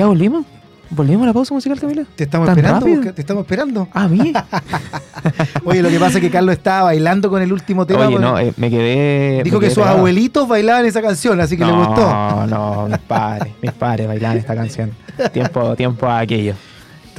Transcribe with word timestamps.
¿Y 0.00 0.02
ya 0.02 0.06
volvimos? 0.06 0.46
¿Volvimos 0.88 1.24
a 1.24 1.26
la 1.26 1.32
pausa 1.34 1.52
musical, 1.52 1.78
Camila? 1.78 2.04
Te 2.16 2.24
estamos 2.24 2.46
¿Tan 2.46 2.56
esperando, 2.56 3.12
te 3.12 3.20
estamos 3.20 3.42
esperando. 3.42 3.88
Ah, 3.92 4.08
mí. 4.08 4.32
Oye, 5.64 5.82
lo 5.82 5.90
que 5.90 6.00
pasa 6.00 6.16
es 6.16 6.24
que 6.24 6.30
Carlos 6.30 6.54
estaba 6.54 6.84
bailando 6.84 7.28
con 7.28 7.42
el 7.42 7.52
último 7.52 7.84
tema. 7.84 8.06
Oye, 8.06 8.18
no, 8.18 8.38
eh, 8.38 8.54
me 8.56 8.70
quedé. 8.70 9.42
dijo 9.44 9.58
me 9.58 9.64
que 9.64 9.68
sus 9.68 9.82
pegado. 9.82 9.98
abuelitos 9.98 10.48
bailaban 10.48 10.86
esa 10.86 11.02
canción, 11.02 11.38
así 11.38 11.58
que 11.58 11.66
le 11.66 11.72
gustó. 11.72 12.00
No, 12.00 12.46
no, 12.46 12.86
mis 12.88 12.96
padres, 12.96 13.52
mis 13.60 13.72
padres 13.72 14.06
bailaban 14.06 14.38
esta 14.38 14.54
canción. 14.54 14.92
Tiempo, 15.34 15.76
tiempo 15.76 16.06
a 16.06 16.20
aquello. 16.20 16.54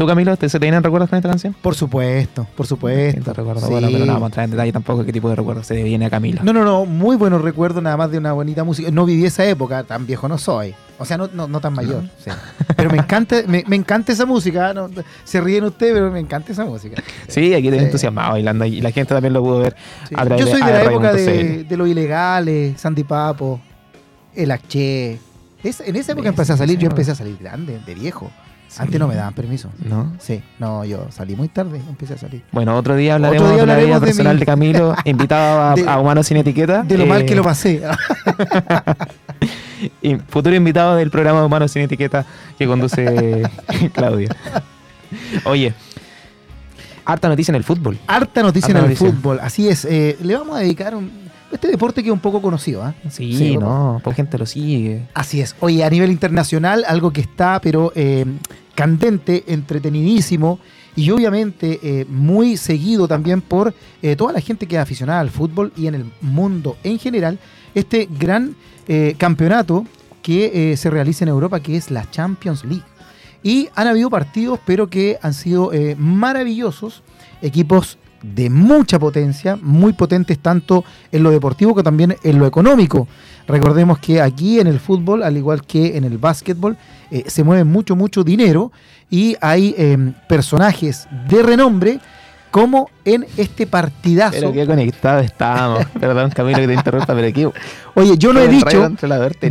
¿Tú, 0.02 0.08
Camilo, 0.08 0.36
te, 0.36 0.50
se 0.50 0.60
te 0.60 0.66
vienen 0.66 0.82
recuerdos 0.82 1.12
con 1.12 1.18
esta 1.18 1.30
canción? 1.30 1.56
Por 1.62 1.76
supuesto, 1.76 2.48
por 2.56 2.66
supuesto. 2.66 3.22
Te 3.22 3.34
recuerdo, 3.34 3.62
Sí. 3.68 3.72
bueno, 3.72 3.88
pero 3.92 4.04
no 4.06 4.14
vamos 4.14 4.24
a 4.24 4.26
entrar 4.28 4.46
en 4.46 4.50
detalle 4.52 4.72
tampoco 4.72 5.06
qué 5.06 5.14
tipo 5.14 5.30
de 5.30 5.36
recuerdos 5.36 5.68
se 5.68 5.84
viene 5.84 6.08
a 6.08 6.10
Camilo. 6.10 6.42
No, 6.44 6.54
no, 6.54 6.64
no, 6.66 6.86
muy 6.88 7.16
buenos 7.18 7.42
recuerdos 7.44 7.84
nada 7.84 7.98
más 7.98 8.10
de 8.10 8.18
una 8.18 8.34
bonita 8.34 8.64
música. 8.64 8.90
No 8.90 9.06
viví 9.06 9.26
esa 9.26 9.46
época, 9.46 9.84
tan 9.84 10.08
viejo 10.08 10.28
no 10.28 10.40
soy. 10.40 10.74
O 10.98 11.06
sea, 11.06 11.18
no, 11.18 11.30
no, 11.32 11.48
no 11.48 11.60
tan 11.62 11.74
mayor. 11.74 12.04
sí. 12.18 12.32
Pero 12.76 12.90
me 12.90 12.98
encanta, 12.98 13.36
me, 13.48 13.64
me 13.68 13.76
encanta 13.76 14.12
esa 14.12 14.26
música. 14.26 14.74
no, 14.74 14.90
se 15.24 15.40
ríen 15.40 15.66
ustedes, 15.66 15.94
pero 15.94 16.10
me 16.10 16.20
encanta 16.20 16.52
esa 16.52 16.66
música. 16.66 17.00
Sí, 17.28 17.54
aquí 17.54 17.70
te 17.70 17.78
Sí. 17.78 17.86
entusiasmado 17.86 18.32
bailando 18.32 18.66
y 18.66 18.82
la 18.82 18.90
gente 18.90 19.14
también 19.14 19.34
lo 19.34 19.42
pudo 19.44 19.60
ver 19.60 19.76
Sí. 20.10 20.16
a 20.18 20.26
través 20.26 20.46
Yo 20.46 20.52
soy 20.52 20.62
de 20.62 20.68
de 20.68 20.74
la 20.74 20.84
época 20.84 21.14
de, 21.14 21.66
los 21.78 21.88
ilegales, 21.88 22.82
Sandy 22.82 23.04
Papo, 23.04 23.62
el 24.36 24.50
H. 24.50 25.20
Es- 25.64 25.82
en 25.82 25.96
esa 25.96 26.14
época 26.14 26.30
empecé 26.30 26.54
a 26.54 26.58
salir, 26.58 26.80
yo 26.80 26.88
empecé 26.90 27.12
a 27.12 27.16
salir 27.16 27.38
grande, 27.40 27.80
de 27.86 27.94
viejo. 27.94 28.32
Sí. 28.72 28.78
Antes 28.82 29.00
no 29.02 29.08
me 29.10 29.16
daban 29.16 29.34
permiso. 29.34 29.70
¿No? 29.84 30.14
Sí, 30.20 30.42
no, 30.58 30.86
yo 30.86 31.08
salí 31.12 31.36
muy 31.36 31.50
tarde, 31.50 31.82
empecé 31.90 32.14
a 32.14 32.18
salir. 32.18 32.42
Bueno, 32.54 32.78
otro 32.78 32.96
día 32.96 33.16
hablaremos 33.16 33.42
Otro 33.44 33.54
día 33.56 33.62
de 33.64 33.68
la 33.68 33.74
vida 33.76 33.96
hablaremos 33.96 34.02
de 34.02 34.08
personal 34.08 34.36
mi- 34.36 34.40
de, 34.40 34.46
Camilo, 34.46 34.96
invitado 35.06 35.62
a, 35.62 35.76
De- 35.76 35.90
a 35.90 36.00
Humanos 36.00 36.28
Sin 36.28 36.38
Etiqueta. 36.38 36.82
De 36.84 36.98
lo 36.98 37.06
mal 37.06 37.24
eh, 37.24 37.26
que 37.26 37.36
lo 37.36 37.44
pasé. 37.44 37.82
y 40.02 40.16
futuro 40.16 40.56
invitado 40.56 40.96
del 40.96 41.10
programa 41.12 41.44
Humanos 41.46 41.72
Sin 41.72 41.82
Etiqueta 41.82 42.26
que 42.58 42.68
conduce 42.68 43.44
Claudio. 43.94 44.30
Oye, 45.46 45.74
harta 47.06 47.28
noticia 47.28 47.52
en 47.52 47.56
el 47.58 47.64
fútbol. 47.64 47.98
Harta 48.08 48.42
noticia 48.42 48.72
en 48.72 48.78
el 48.78 48.96
fútbol, 48.96 49.40
así 49.42 49.68
es. 49.68 49.86
eh, 49.86 50.18
le 50.22 50.36
vamos 50.36 50.56
a 50.56 50.60
dedicar 50.60 50.96
un, 50.96 51.12
este 51.52 51.68
deporte 51.68 52.02
que 52.04 52.10
es 52.10 52.14
un 52.14 52.20
poco 52.20 52.42
conocido. 52.42 52.84
¿ah? 52.84 52.94
Sí, 53.10 53.36
Sí, 53.36 53.58
no, 53.58 54.00
poca 54.04 54.16
gente 54.16 54.38
lo 54.38 54.46
sigue. 54.46 55.08
Así 55.14 55.42
es. 55.42 55.56
Oye, 55.60 55.84
a 55.84 55.90
nivel 55.90 56.12
internacional, 56.12 56.86
algo 56.88 57.12
que 57.12 57.22
está, 57.22 57.60
pero 57.60 57.92
eh, 57.96 58.26
candente, 58.76 59.44
entretenidísimo 59.48 60.60
y 60.96 61.10
obviamente 61.12 61.80
eh, 61.82 62.06
muy 62.10 62.58
seguido 62.58 63.08
también 63.08 63.42
por 63.42 63.74
eh, 64.02 64.16
toda 64.16 64.34
la 64.34 64.42
gente 64.42 64.68
que 64.68 64.76
es 64.76 64.82
aficionada 64.82 65.20
al 65.20 65.30
fútbol 65.30 65.72
y 65.78 65.88
en 65.88 65.96
el 65.96 66.06
mundo 66.22 66.78
en 66.84 67.00
general, 67.00 67.40
este 67.74 68.08
gran 68.20 68.56
eh, 68.88 69.16
campeonato 69.18 69.86
que 70.22 70.78
se 70.78 70.92
realiza 70.92 71.26
en 71.26 71.30
Europa, 71.30 71.60
que 71.62 71.76
es 71.76 71.90
la 71.90 72.08
Champions 72.12 72.64
League. 72.64 72.84
Y 73.42 73.70
han 73.74 73.88
habido 73.88 74.12
partidos, 74.12 74.60
pero 74.68 74.88
que 74.88 75.18
han 75.24 75.34
sido 75.34 75.72
maravillosos, 75.98 77.02
equipos 77.42 77.98
de 78.22 78.50
mucha 78.50 79.00
potencia, 79.00 79.58
muy 79.62 79.94
potentes 79.94 80.40
tanto 80.40 80.84
en 81.12 81.24
lo 81.24 81.32
deportivo 81.32 81.72
como 81.72 81.84
también 81.84 82.16
en 82.24 82.40
lo 82.40 82.46
económico. 82.46 83.08
Recordemos 83.48 84.00
que 84.00 84.22
aquí 84.22 84.60
en 84.60 84.68
el 84.68 84.80
fútbol, 84.80 85.24
al 85.24 85.38
igual 85.38 85.64
que 85.66 85.98
en 85.98 86.04
el 86.04 86.18
básquetbol, 86.18 86.78
eh, 87.10 87.24
se 87.28 87.44
mueve 87.44 87.64
mucho, 87.64 87.96
mucho 87.96 88.24
dinero 88.24 88.72
y 89.10 89.36
hay 89.42 89.76
eh, 89.78 90.14
personajes 90.28 91.08
de 91.28 91.44
renombre 91.44 92.00
como 92.52 92.90
en 93.06 93.26
este 93.38 93.66
partidazo. 93.66 94.36
Pero 94.38 94.52
qué 94.52 94.66
conectados 94.68 95.26
estábamos. 95.26 95.86
Perdón, 96.00 96.30
Camilo, 96.32 96.60
que 96.60 96.68
te 96.68 96.74
interrumpa, 96.74 97.16
pero 97.16 97.28
aquí. 97.28 97.48
Oye, 97.96 98.18
yo 98.18 98.34
no 98.34 98.42
he 98.42 98.48
dicho, 98.48 98.92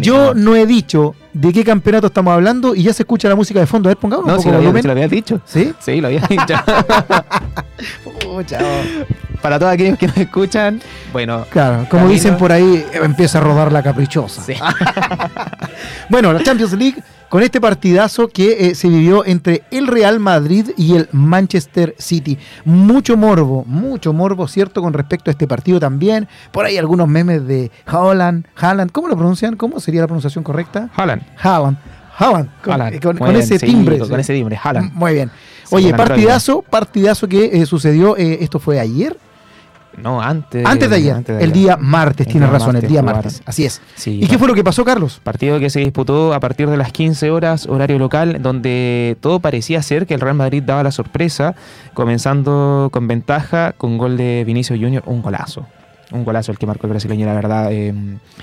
yo 0.01 0.35
no. 0.35 0.55
he 0.55 0.67
dicho 0.67 1.15
de 1.33 1.53
qué 1.53 1.65
campeonato 1.65 2.09
estamos 2.09 2.33
hablando 2.33 2.75
y 2.75 2.83
ya 2.85 2.93
se 2.93 3.03
escucha 3.03 3.29
la 3.29 3.35
música 3.35 3.59
de 3.59 3.67
fondo. 3.67 3.89
A 3.89 3.91
ver, 3.91 3.97
pongamos 3.97 4.27
un 4.27 4.31
No, 4.31 4.37
poco 4.37 4.43
si 4.43 4.51
lo, 4.51 4.57
había, 4.59 4.83
si 4.83 4.87
lo 4.87 4.93
había 4.93 5.09
dicho. 5.09 5.41
¿Sí? 5.47 5.73
Sí, 5.81 6.01
lo 6.01 6.09
había 6.09 6.21
dicho. 6.21 6.55
Pucha, 8.23 8.59
oh. 8.63 9.41
Para 9.41 9.59
todos 9.59 9.73
aquellos 9.73 9.99
que 9.99 10.07
nos 10.07 10.17
escuchan, 10.19 10.81
bueno, 11.13 11.47
Claro, 11.51 11.79
como 11.89 12.03
Camilo. 12.03 12.11
dicen 12.11 12.37
por 12.37 12.53
ahí, 12.53 12.85
empieza 12.93 13.39
a 13.39 13.41
rodar 13.41 13.73
la 13.73 13.83
caprichosa. 13.83 14.43
Sí. 14.43 14.55
bueno, 16.11 16.33
la 16.33 16.43
Champions 16.43 16.73
League 16.75 17.03
con 17.31 17.43
este 17.43 17.61
partidazo 17.61 18.29
que 18.29 18.69
eh, 18.69 18.75
se 18.75 18.89
vivió 18.89 19.25
entre 19.25 19.63
el 19.71 19.87
Real 19.87 20.21
Madrid 20.21 20.71
y 20.77 20.97
el 20.97 21.09
Manchester 21.13 21.95
City. 21.99 22.37
Mucho 22.67 23.17
morbo, 23.17 23.65
mucho 23.67 24.13
morbo, 24.13 24.47
¿cierto? 24.49 24.83
Con 24.83 24.93
respecto 24.93 25.31
a 25.31 25.33
este 25.33 25.47
partido 25.47 25.81
también. 25.81 26.29
Por 26.53 26.67
ahí 26.67 26.77
algunos 26.77 27.09
memes 27.09 27.47
de 27.47 27.71
Haaland. 27.87 28.45
Haaland, 28.57 28.91
¿cómo 28.91 29.09
lo 29.09 29.17
pronuncian? 29.17 29.57
¿Cómo 29.57 29.81
sería 29.81 30.03
la 30.03 30.07
pronunciación 30.09 30.45
correcta? 30.45 30.91
Haaland. 30.95 31.23
Haaland. 31.43 31.79
Haaland, 32.19 32.51
con, 32.63 32.73
Haaland. 32.75 32.95
eh, 32.97 33.01
con- 33.01 33.17
Muy 33.17 33.19
con 33.21 33.29
bien, 33.31 33.41
ese 33.43 33.59
sí, 33.59 33.67
timbre. 33.67 33.99
Con, 33.99 34.21
ese 34.21 34.35
timbre, 34.35 34.59
Haaland. 34.63 34.93
Muy 34.93 35.15
bien. 35.15 35.31
Oye, 35.71 35.95
partidazo, 35.95 36.63
partidazo 36.63 37.29
que 37.29 37.45
eh, 37.63 37.65
sucedió, 37.65 38.17
eh, 38.19 38.39
esto 38.43 38.59
fue 38.59 38.81
ayer, 38.81 39.17
No, 39.97 40.23
antes. 40.23 40.65
antes 40.65 40.89
de 40.89 40.97
ayer, 40.97 41.25
el 41.41 41.53
día 41.53 41.77
martes, 41.77 42.27
El 42.29 42.33
día 42.35 42.47
razón, 42.47 42.77
el 42.77 42.83
día 42.83 43.01
jugaron. 43.01 43.17
martes, 43.23 43.43
así 43.45 43.65
es. 43.67 43.83
Sí, 43.97 44.21
¿Y 44.23 44.27
qué 44.29 44.39
fue 44.39 44.49
lo 44.49 44.55
que 44.55 44.65
pasó, 44.65 44.85
Carlos? 44.85 45.21
Partido 45.23 45.59
que 45.59 45.69
se 45.69 45.81
disputó 45.81 46.33
a 46.33 46.41
partir 46.41 46.71
de 46.71 46.77
las 46.77 46.93
15 46.93 47.31
horas, 47.31 47.67
horario 47.67 47.99
local, 47.99 48.39
donde 48.41 49.17
todo 49.21 49.41
parecía 49.41 49.83
ser 49.83 50.07
que 50.07 50.15
el 50.15 50.21
Real 50.21 50.37
Madrid 50.37 50.63
daba 50.65 50.83
la 50.83 50.93
sorpresa, 50.93 51.55
comenzando 51.93 52.89
con 52.93 53.07
ventaja 53.09 53.73
con 53.77 53.99
gol 53.99 54.17
de 54.17 54.45
Vinicio 54.47 54.77
Junior, 54.77 55.03
un 55.07 55.23
golazo. 55.23 55.67
Un 56.13 56.25
golazo 56.25 56.51
el 56.51 56.59
que 56.59 56.67
marcó 56.67 56.87
el 56.87 56.91
brasileño, 56.91 57.25
la 57.27 57.35
verdad. 57.35 57.69
eh, 57.71 57.95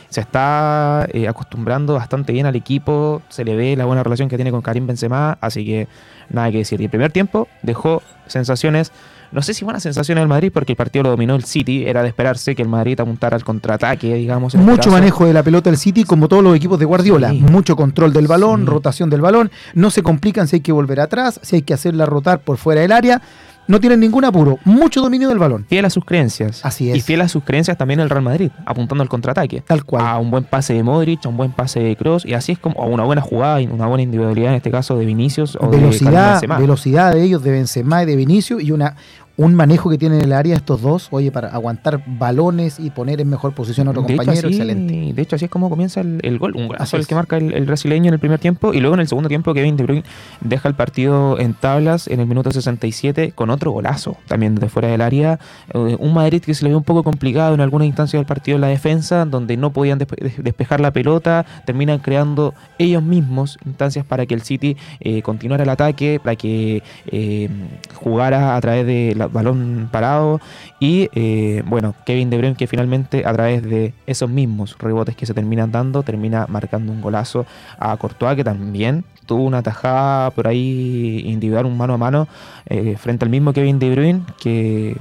se 0.09 0.21
está 0.21 1.05
eh, 1.11 1.27
acostumbrando 1.27 1.95
bastante 1.95 2.31
bien 2.31 2.45
al 2.45 2.55
equipo, 2.55 3.21
se 3.27 3.43
le 3.43 3.55
ve 3.57 3.75
la 3.75 3.83
buena 3.85 4.03
relación 4.03 4.29
que 4.29 4.37
tiene 4.37 4.51
con 4.51 4.61
Karim 4.61 4.87
Benzema, 4.87 5.37
así 5.41 5.65
que 5.65 5.87
nada 6.29 6.49
que 6.51 6.59
decir. 6.59 6.79
Y 6.79 6.85
el 6.85 6.89
primer 6.89 7.11
tiempo 7.11 7.47
dejó 7.63 8.01
sensaciones, 8.27 8.93
no 9.31 9.41
sé 9.41 9.53
si 9.53 9.63
buenas 9.65 9.83
sensaciones 9.83 10.21
del 10.21 10.27
Madrid, 10.27 10.51
porque 10.53 10.73
el 10.73 10.77
partido 10.77 11.03
lo 11.03 11.09
dominó 11.09 11.35
el 11.35 11.43
City, 11.43 11.85
era 11.85 12.01
de 12.01 12.09
esperarse 12.09 12.55
que 12.55 12.61
el 12.61 12.69
Madrid 12.69 12.99
apuntara 12.99 13.35
al 13.35 13.43
contraataque, 13.43 14.13
digamos. 14.15 14.53
en 14.55 14.61
este 14.61 14.71
Mucho 14.71 14.91
manejo 14.91 15.25
de 15.25 15.33
la 15.33 15.43
pelota 15.43 15.69
del 15.69 15.77
City, 15.77 16.03
como 16.03 16.27
todos 16.27 16.43
los 16.43 16.55
equipos 16.55 16.79
de 16.79 16.85
Guardiola. 16.85 17.29
Sí. 17.29 17.39
Mucho 17.41 17.75
control 17.75 18.13
del 18.13 18.27
balón, 18.27 18.61
Sí. 18.61 18.65
rotación 18.67 19.09
del 19.09 19.21
balón. 19.21 19.51
No 19.73 19.91
se 19.91 20.03
complican 20.03 20.47
si 20.47 20.57
hay 20.57 20.61
que 20.61 20.71
volver 20.71 20.99
atrás, 20.99 21.39
si 21.43 21.57
hay 21.57 21.61
que 21.61 21.73
hacerla 21.73 22.05
rotar 22.05 22.39
por 22.39 22.57
fuera 22.57 22.81
del 22.81 22.91
área. 22.91 23.21
No 23.67 23.79
tienen 23.79 23.99
ningún 23.99 24.23
apuro. 24.25 24.59
Mucho 24.63 25.01
dominio 25.01 25.29
del 25.29 25.39
balón. 25.39 25.65
Fiel 25.67 25.85
a 25.85 25.89
sus 25.89 26.05
creencias. 26.05 26.63
Así 26.63 26.89
es. 26.89 26.97
Y 26.97 27.01
fiel 27.01 27.21
a 27.21 27.27
sus 27.27 27.43
creencias 27.43 27.77
también 27.77 27.99
el 27.99 28.09
Real 28.09 28.23
Madrid, 28.23 28.49
apuntando 28.65 29.01
al 29.01 29.09
contraataque. 29.09 29.61
Tal 29.61 29.83
cual. 29.83 30.05
A 30.05 30.17
un 30.17 30.31
buen 30.31 30.45
pase 30.45 30.73
de 30.73 30.83
Modric, 30.83 31.25
a 31.25 31.29
un 31.29 31.37
buen 31.37 31.51
pase 31.51 31.79
de 31.79 31.95
Kroos, 31.95 32.25
y 32.25 32.33
así 32.33 32.53
es 32.53 32.59
como 32.59 32.81
a 32.81 32.85
una 32.85 33.03
buena 33.03 33.21
jugada 33.21 33.61
y 33.61 33.67
una 33.67 33.87
buena 33.87 34.03
individualidad, 34.03 34.51
en 34.51 34.55
este 34.55 34.71
caso 34.71 34.97
de 34.97 35.05
Vinicius 35.05 35.57
o 35.59 35.69
de 35.69 35.77
velocidad, 35.77 36.33
Benzema. 36.33 36.59
velocidad 36.59 37.13
de 37.13 37.23
ellos, 37.23 37.43
de 37.43 37.51
Benzema 37.51 38.03
y 38.03 38.05
de 38.05 38.15
Vinicio, 38.15 38.59
y 38.59 38.71
una 38.71 38.95
un 39.37 39.53
manejo 39.55 39.89
que 39.89 39.97
tienen 39.99 40.19
en 40.19 40.25
el 40.25 40.33
área 40.33 40.55
estos 40.55 40.81
dos, 40.81 41.07
oye, 41.11 41.31
para 41.31 41.49
aguantar 41.49 42.01
balones 42.05 42.79
y 42.79 42.89
poner 42.89 43.21
en 43.21 43.29
mejor 43.29 43.53
posición 43.53 43.87
a 43.87 43.91
otro 43.91 44.01
de 44.01 44.13
hecho, 44.13 44.17
compañero, 44.17 44.47
así, 44.47 44.57
excelente. 44.57 45.13
de 45.13 45.21
hecho, 45.21 45.35
así 45.35 45.45
es 45.45 45.51
como 45.51 45.69
comienza 45.69 46.01
el, 46.01 46.19
el 46.23 46.39
gol. 46.39 46.55
Un 46.55 46.67
golazo 46.67 46.97
el 46.97 47.05
que 47.07 47.13
marca 47.15 47.37
el, 47.37 47.53
el 47.53 47.65
brasileño 47.65 48.07
en 48.07 48.13
el 48.15 48.19
primer 48.19 48.39
tiempo. 48.39 48.73
Y 48.73 48.79
luego 48.79 48.95
en 48.95 49.01
el 49.01 49.07
segundo 49.07 49.29
tiempo, 49.29 49.53
Kevin 49.53 49.77
De 49.77 49.83
Bruyne 49.83 50.03
deja 50.41 50.67
el 50.67 50.73
partido 50.75 51.39
en 51.39 51.53
tablas 51.53 52.07
en 52.07 52.19
el 52.19 52.25
minuto 52.25 52.51
67 52.51 53.31
con 53.33 53.49
otro 53.51 53.71
golazo 53.71 54.17
también 54.27 54.55
desde 54.55 54.69
fuera 54.69 54.87
del 54.87 55.01
área. 55.01 55.39
Eh, 55.73 55.95
un 55.99 56.13
Madrid 56.15 56.41
que 56.41 56.55
se 56.55 56.63
le 56.63 56.69
vio 56.69 56.77
un 56.79 56.83
poco 56.83 57.03
complicado 57.03 57.53
en 57.53 57.61
algunas 57.61 57.85
instancias 57.87 58.19
del 58.19 58.25
partido 58.25 58.55
en 58.55 58.61
la 58.61 58.67
defensa, 58.67 59.25
donde 59.25 59.55
no 59.55 59.71
podían 59.71 59.99
despe- 59.99 60.19
des- 60.19 60.43
despejar 60.43 60.79
la 60.81 60.91
pelota. 60.91 61.45
Terminan 61.65 61.99
creando 61.99 62.55
ellos 62.79 63.03
mismos 63.03 63.59
instancias 63.65 64.03
para 64.03 64.25
que 64.25 64.33
el 64.33 64.41
City 64.41 64.77
eh, 64.99 65.21
continuara 65.21 65.61
el 65.63 65.69
ataque, 65.69 66.19
para 66.23 66.35
que 66.35 66.81
eh, 67.11 67.49
jugara 67.93 68.55
a 68.55 68.61
través 68.61 68.85
balón 69.31 69.89
parado. 69.91 70.39
Y 70.79 71.09
eh, 71.13 71.63
bueno, 71.65 71.95
Kevin 72.05 72.29
De 72.29 72.37
Bruyne 72.37 72.55
que 72.55 72.67
finalmente 72.67 73.23
a 73.25 73.33
través 73.33 73.63
de 73.63 73.93
esos 74.05 74.29
mismos 74.29 74.75
rebotes 74.79 75.15
que 75.15 75.25
se 75.25 75.33
terminan 75.33 75.71
dando, 75.71 76.03
termina 76.03 76.45
marcando 76.49 76.91
un 76.91 77.01
golazo 77.01 77.45
a 77.79 77.95
Courtois 77.97 78.35
que 78.35 78.43
también 78.43 79.03
tuvo 79.25 79.43
una 79.43 79.61
tajada 79.61 80.31
por 80.31 80.47
ahí 80.47 81.21
individual, 81.25 81.65
un 81.65 81.77
mano 81.77 81.93
a 81.95 81.97
mano 81.97 82.27
eh, 82.67 82.95
frente 82.97 83.25
al 83.25 83.29
mismo 83.29 83.51
Kevin 83.53 83.77
De 83.79 83.91
Bruyne 83.91 84.21
que 84.39 84.95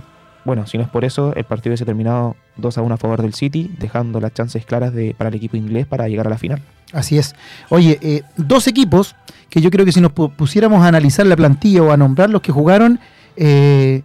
bueno, 0.45 0.65
si 0.69 0.79
no 0.79 0.85
es 0.85 0.91
por 0.91 1.05
eso, 1.05 1.35
el 1.35 1.43
partido 1.43 1.71
hubiese 1.73 1.85
terminado 1.85 2.37
2 2.57 2.79
a 2.79 2.83
1 2.83 2.95
a 2.95 2.97
favor 2.99 3.21
del 3.21 3.35
City, 3.35 3.69
dejando 3.81 4.21
las 4.21 4.33
chances 4.33 4.65
claras 4.65 4.95
de, 4.95 5.13
para 5.19 5.29
el 5.29 5.35
equipo 5.35 5.57
inglés 5.57 5.87
para 5.87 6.07
llegar 6.07 6.29
a 6.29 6.31
la 6.31 6.39
final. 6.39 6.63
Así 6.93 7.19
es. 7.19 7.35
Oye, 7.69 7.99
eh, 8.01 8.23
dos 8.37 8.69
equipos 8.69 9.17
que 9.51 9.61
yo 9.61 9.71
creo 9.73 9.85
que 9.85 9.91
si 9.91 10.01
nos 10.01 10.13
pu- 10.15 10.31
pusiéramos 10.31 10.83
a 10.85 10.87
analizar 10.87 11.27
la 11.27 11.35
plantilla 11.35 11.83
o 11.83 11.91
a 11.91 11.97
nombrar 11.97 12.31
los 12.31 12.43
que 12.43 12.53
jugaron, 12.53 13.01
eh, 13.37 14.03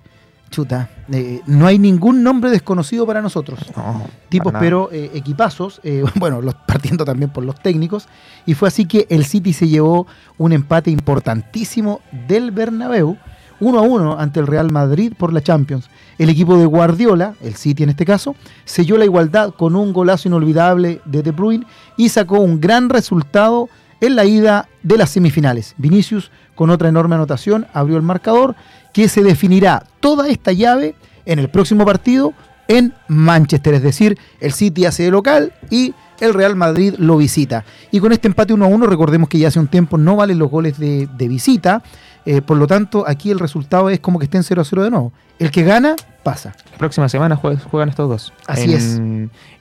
chuta, 0.51 0.89
eh, 1.12 1.42
no 1.48 1.65
hay 1.65 1.80
ningún 1.80 2.21
nombre 2.21 2.51
desconocido 2.51 3.07
para 3.07 3.21
nosotros. 3.21 3.59
No, 3.75 4.06
tipos, 4.30 4.51
para 4.51 4.59
pero 4.59 4.89
eh, 4.92 5.12
equipazos, 5.15 5.80
eh, 5.83 6.03
bueno, 6.15 6.42
los, 6.42 6.53
partiendo 6.53 7.03
también 7.06 7.31
por 7.31 7.44
los 7.44 7.59
técnicos, 7.59 8.07
y 8.45 8.53
fue 8.53 8.68
así 8.68 8.86
que 8.86 9.07
el 9.09 9.25
City 9.25 9.53
se 9.53 9.68
llevó 9.68 10.06
un 10.38 10.51
empate 10.51 10.92
importantísimo 10.92 12.01
del 12.27 12.51
Bernabéu, 12.51 13.18
1 13.62 13.80
a 13.80 13.81
1 13.81 14.19
ante 14.19 14.39
el 14.39 14.48
Real 14.48 14.71
Madrid 14.71 15.13
por 15.18 15.31
la 15.31 15.42
Champions. 15.42 15.89
El 16.18 16.30
equipo 16.30 16.57
de 16.57 16.65
Guardiola, 16.65 17.36
el 17.42 17.56
City 17.56 17.83
en 17.83 17.89
este 17.89 18.06
caso, 18.06 18.36
selló 18.65 18.98
la 18.98 19.06
igualdad 19.06 19.53
con 19.53 19.75
un 19.75 19.94
golazo 19.94 20.27
inolvidable 20.27 21.00
de 21.06 21.21
De 21.24 21.31
Bruyne 21.31 21.65
y 21.95 22.09
sacó 22.09 22.39
un 22.39 22.59
gran 22.59 22.89
resultado 22.89 23.69
en 24.01 24.15
la 24.15 24.25
ida 24.25 24.68
de 24.83 24.98
las 24.98 25.12
semifinales. 25.12 25.75
Vinicius, 25.77 26.31
con 26.56 26.69
otra 26.69 26.89
enorme 26.89 27.15
anotación, 27.15 27.68
abrió 27.74 27.95
el 27.95 28.03
marcador 28.03 28.56
que 28.94 29.07
se 29.07 29.24
definirá 29.24 29.83
toda 30.00 30.27
esta 30.27 30.51
llave 30.51 30.95
en 31.25 31.39
el 31.39 31.50
próximo 31.50 31.86
partido 31.86 32.33
en 32.68 32.94
Manchester. 33.07 33.75
Es 33.75 33.83
decir, 33.83 34.18
el 34.39 34.51
City 34.51 34.86
hace 34.86 35.03
de 35.03 35.12
local 35.12 35.53
y 35.69 35.94
el 36.19 36.33
Real 36.33 36.56
Madrid 36.56 36.95
lo 36.98 37.18
visita. 37.18 37.63
Y 37.92 38.00
con 38.00 38.12
este 38.12 38.27
empate 38.27 38.53
1 38.53 38.65
a 38.65 38.68
1, 38.68 38.88
recordemos 38.88 39.30
que 39.30 39.39
ya 39.39 39.48
hace 39.48 39.59
un 39.59 39.68
tiempo 39.68 39.98
no 39.98 40.15
valen 40.15 40.39
los 40.39 40.50
goles 40.50 40.77
de, 40.77 41.07
de 41.18 41.27
visita. 41.27 41.83
Eh, 42.26 42.42
por 42.42 42.58
lo 42.58 42.68
tanto, 42.68 43.06
aquí 43.08 43.32
el 43.32 43.40
resultado 43.40 43.90
es 43.90 44.00
como 44.00 44.20
que 44.20 44.26
estén 44.26 44.44
0 44.44 44.62
a 44.62 44.66
0 44.66 44.84
de 44.84 44.92
nuevo. 44.92 45.12
El 45.40 45.50
que 45.50 45.64
gana, 45.64 45.96
pasa. 46.24 46.54
La 46.72 46.78
próxima 46.78 47.10
semana 47.10 47.36
juegan 47.36 47.90
estos 47.90 48.08
dos. 48.08 48.34
Así 48.46 48.66
en, 48.66 48.70
es. 48.70 48.96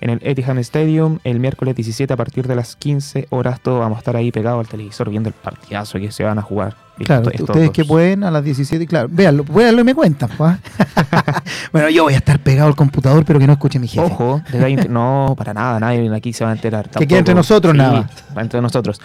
En 0.03 0.11
el 0.11 0.21
Etihad 0.23 0.59
Stadium, 0.59 1.19
el 1.25 1.41
miércoles 1.41 1.75
17 1.75 2.13
a 2.13 2.17
partir 2.19 2.47
de 2.47 2.55
las 2.55 2.77
15 2.77 3.29
horas, 3.31 3.61
todos 3.61 3.81
vamos 3.81 3.97
a 3.97 4.01
estar 4.01 4.15
ahí 4.15 4.31
pegados 4.31 4.61
al 4.61 4.69
televisor 4.69 5.09
viendo 5.09 5.31
el 5.31 5.35
partidazo 5.35 5.99
que 5.99 6.13
se 6.13 6.23
van 6.23 6.39
a 6.39 6.43
jugar. 6.43 6.77
Claro, 6.99 7.31
Estos 7.31 7.49
ustedes 7.49 7.69
dos. 7.69 7.75
que 7.75 7.85
pueden 7.87 8.25
a 8.25 8.31
las 8.31 8.45
17, 8.45 8.87
claro, 8.87 9.09
véanlo, 9.11 9.43
véanlo 9.45 9.81
y 9.81 9.85
me 9.85 9.95
cuentan. 9.95 10.29
pues, 10.37 10.59
¿ah? 10.77 11.43
bueno, 11.73 11.89
yo 11.89 12.03
voy 12.03 12.13
a 12.13 12.19
estar 12.19 12.39
pegado 12.41 12.69
al 12.69 12.77
computador, 12.77 13.25
pero 13.25 13.39
que 13.39 13.47
no 13.47 13.55
escuche 13.55 13.79
mi 13.79 13.89
jefe. 13.89 14.05
Ojo, 14.05 14.43
no, 14.91 15.35
para 15.39 15.55
nada, 15.55 15.81
nadie 15.81 16.15
aquí 16.15 16.35
se 16.35 16.45
va 16.45 16.51
a 16.51 16.53
enterar. 16.53 16.91
Que 16.91 17.07
quede 17.07 17.21
entre 17.21 17.35
nosotros 17.35 17.75
nada 17.75 18.03
más. 18.03 18.37
va 18.37 18.43
Entre 18.43 18.61
nosotros. 18.61 19.01